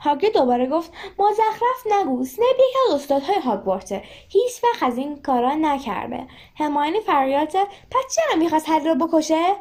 هاگرید 0.00 0.34
دوباره 0.34 0.66
گفت 0.66 0.92
مزخرف 1.18 1.86
نگو. 2.00 2.24
سنیپ 2.24 2.54
یکی 2.54 2.78
از 2.88 2.94
استادهای 2.94 3.40
هاگوارته. 3.40 4.02
هیچ 4.28 4.64
وقت 4.64 4.82
از 4.82 4.98
این 4.98 5.22
کارا 5.22 5.54
نکرده. 5.54 6.26
هماینی 6.58 7.00
فریاد 7.00 7.50
زد 7.50 7.66
پس 7.90 8.14
چرا 8.14 8.38
می‌خواست 8.38 8.68
هری 8.68 8.88
رو 8.88 8.94
بکشه؟ 8.94 9.56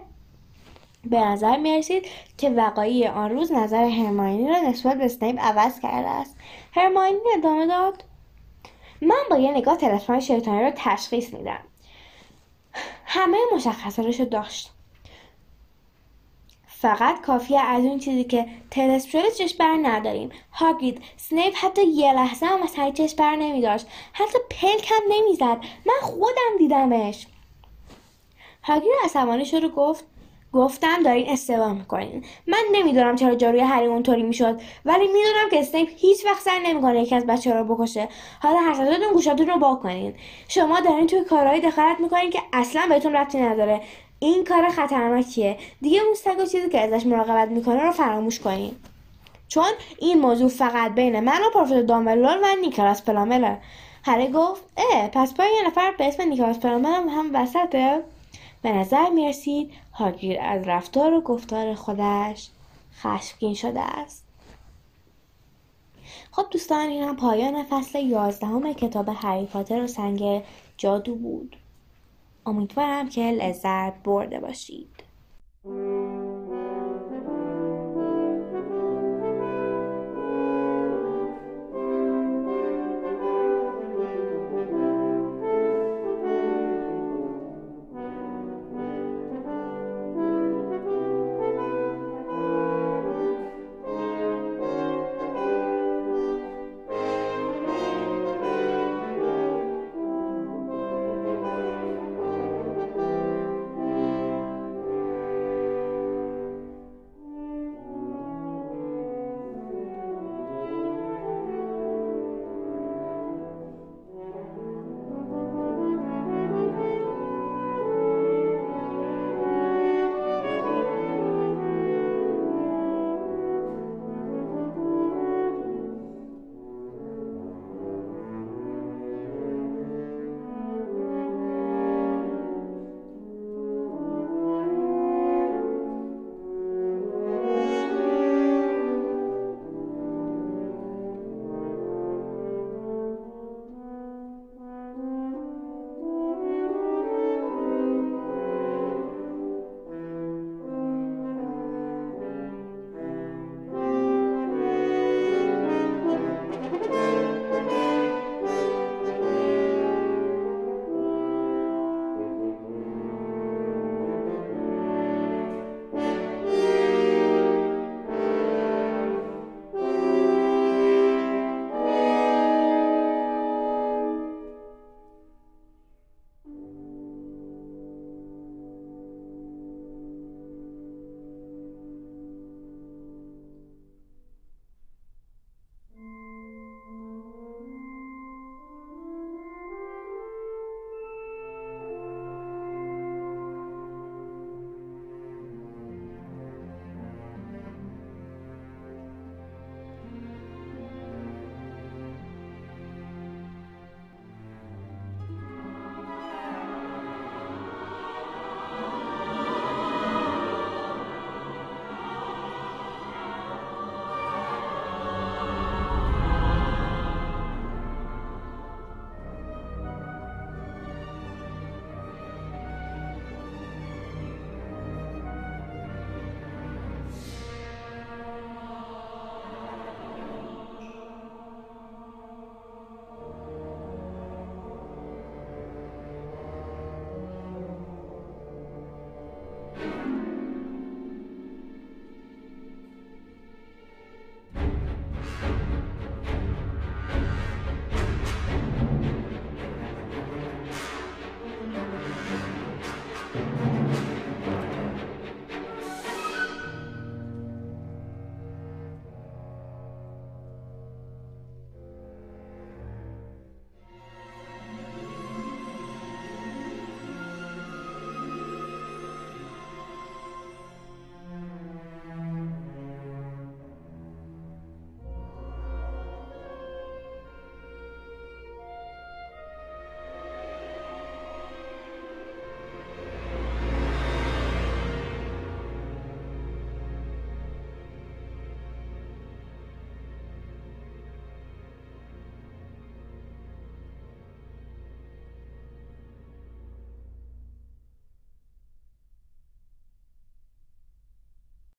به 1.05 1.19
نظر 1.19 1.57
می‌رسید 1.57 2.07
که 2.37 2.49
وقایع 2.49 3.11
آن 3.11 3.31
روز 3.31 3.51
نظر 3.51 3.83
هرماینی 3.83 4.47
را 4.49 4.59
نسبت 4.59 4.97
به 4.97 5.05
اسنیپ 5.05 5.39
عوض 5.39 5.79
کرده 5.79 6.09
است. 6.09 6.35
هرماینی 6.75 7.19
ادامه 7.37 7.67
داد. 7.67 8.03
من 9.01 9.23
با 9.29 9.37
یه 9.37 9.51
نگاه 9.51 9.77
تلسمان 9.77 10.19
شیطانی 10.19 10.63
رو 10.63 10.71
تشخیص 10.75 11.33
میدم. 11.33 11.59
همه 13.05 13.37
مشخصاتش 13.55 14.19
رو 14.19 14.25
داشت. 14.25 14.71
فقط 16.67 17.21
کافیه 17.21 17.59
از 17.59 17.83
اون 17.83 17.99
چیزی 17.99 18.23
که 18.23 18.45
تلسپ 18.71 19.09
شده 19.09 19.31
چشم 19.31 19.57
بر 19.57 19.77
نداریم. 19.89 20.29
هاگرید 20.51 21.01
سنیپ 21.17 21.53
حتی 21.55 21.85
یه 21.85 22.13
لحظه 22.13 22.45
هم 22.45 22.63
از 22.63 22.75
هری 22.75 22.91
چشم 22.91 23.15
بر 23.15 23.35
نمیداشت. 23.35 23.87
حتی 24.13 24.37
پلک 24.49 24.91
هم 24.91 25.01
نمی‌زد. 25.09 25.57
من 25.85 26.01
خودم 26.01 26.57
دیدمش. 26.57 27.27
هاگرید 28.63 28.91
عصبانی 29.03 29.45
شد 29.45 29.63
و 29.63 29.69
گفت 29.69 30.05
گفتم 30.53 31.03
دارین 31.03 31.29
اشتباه 31.29 31.73
می‌کنین. 31.73 32.23
من 32.47 32.63
نمی‌دونم 32.71 33.15
چرا 33.15 33.35
جاروی 33.35 33.59
هری 33.59 33.85
اونطوری 33.85 34.23
می‌شد 34.23 34.61
ولی 34.85 35.07
می‌دونم 35.07 35.49
که 35.51 35.59
اسنیپ 35.59 35.89
هیچ 35.97 36.25
وقت 36.25 36.41
سعی 36.41 36.59
نمی‌کنه 36.59 37.01
یکی 37.01 37.15
از 37.15 37.25
بچه 37.25 37.53
رو 37.53 37.75
بکشه. 37.75 38.07
حالا 38.41 38.57
هر 38.59 38.73
ستاتون 38.73 39.13
گوشاتون 39.13 39.47
رو 39.47 39.59
با 39.59 39.75
کنین. 39.75 40.13
شما 40.47 40.79
دارین 40.79 41.07
توی 41.07 41.23
کارهایی 41.23 41.61
دخالت 41.61 41.99
می‌کنین 41.99 42.29
که 42.29 42.39
اصلا 42.53 42.85
بهتون 42.89 43.13
ربطی 43.13 43.41
نداره. 43.41 43.81
این 44.19 44.43
کار 44.43 44.69
خطرناکیه. 44.69 45.57
دیگه 45.81 46.01
موستگ 46.09 46.39
و 46.39 46.45
چیزی 46.45 46.69
که 46.69 46.79
ازش 46.79 47.05
مراقبت 47.05 47.49
می‌کنه 47.49 47.83
رو 47.83 47.91
فراموش 47.91 48.39
کنین. 48.39 48.71
چون 49.47 49.69
این 49.99 50.19
موضوع 50.19 50.49
فقط 50.49 50.91
بین 50.91 51.19
من 51.19 51.41
و 51.47 51.49
پروفسور 51.53 51.81
دامبلور 51.81 52.37
و 52.43 52.47
نیکلاس 52.61 53.03
پلامله 53.03 53.57
هری 54.05 54.27
گفت 54.27 54.61
اه 54.77 55.07
پس 55.07 55.33
پای 55.33 55.47
یه 55.55 55.67
نفر 55.67 55.91
به 55.97 56.07
اسم 56.07 56.23
نیکلاس 56.23 56.59
پلامل 56.59 56.89
هم, 56.89 57.09
هم 57.09 57.29
وسطه. 57.33 58.03
به 58.61 58.71
نظر 58.71 59.09
می‌رسید 59.09 59.71
هاگیر 59.99 60.37
از 60.41 60.67
رفتار 60.67 61.13
و 61.13 61.21
گفتار 61.21 61.75
خودش 61.75 62.49
خشمگین 62.93 63.53
شده 63.53 63.81
است. 63.81 64.25
خب 66.31 66.45
دوستان 66.51 66.89
این 66.89 67.03
هم 67.03 67.15
پایان 67.15 67.63
فصل 67.63 67.99
یازدهم 67.99 68.73
کتاب 68.73 69.09
هری 69.15 69.45
پاتر 69.45 69.83
و 69.83 69.87
سنگ 69.87 70.43
جادو 70.77 71.15
بود. 71.15 71.55
امیدوارم 72.45 73.09
که 73.09 73.21
لذت 73.21 74.03
برده 74.03 74.39
باشید. 74.39 75.03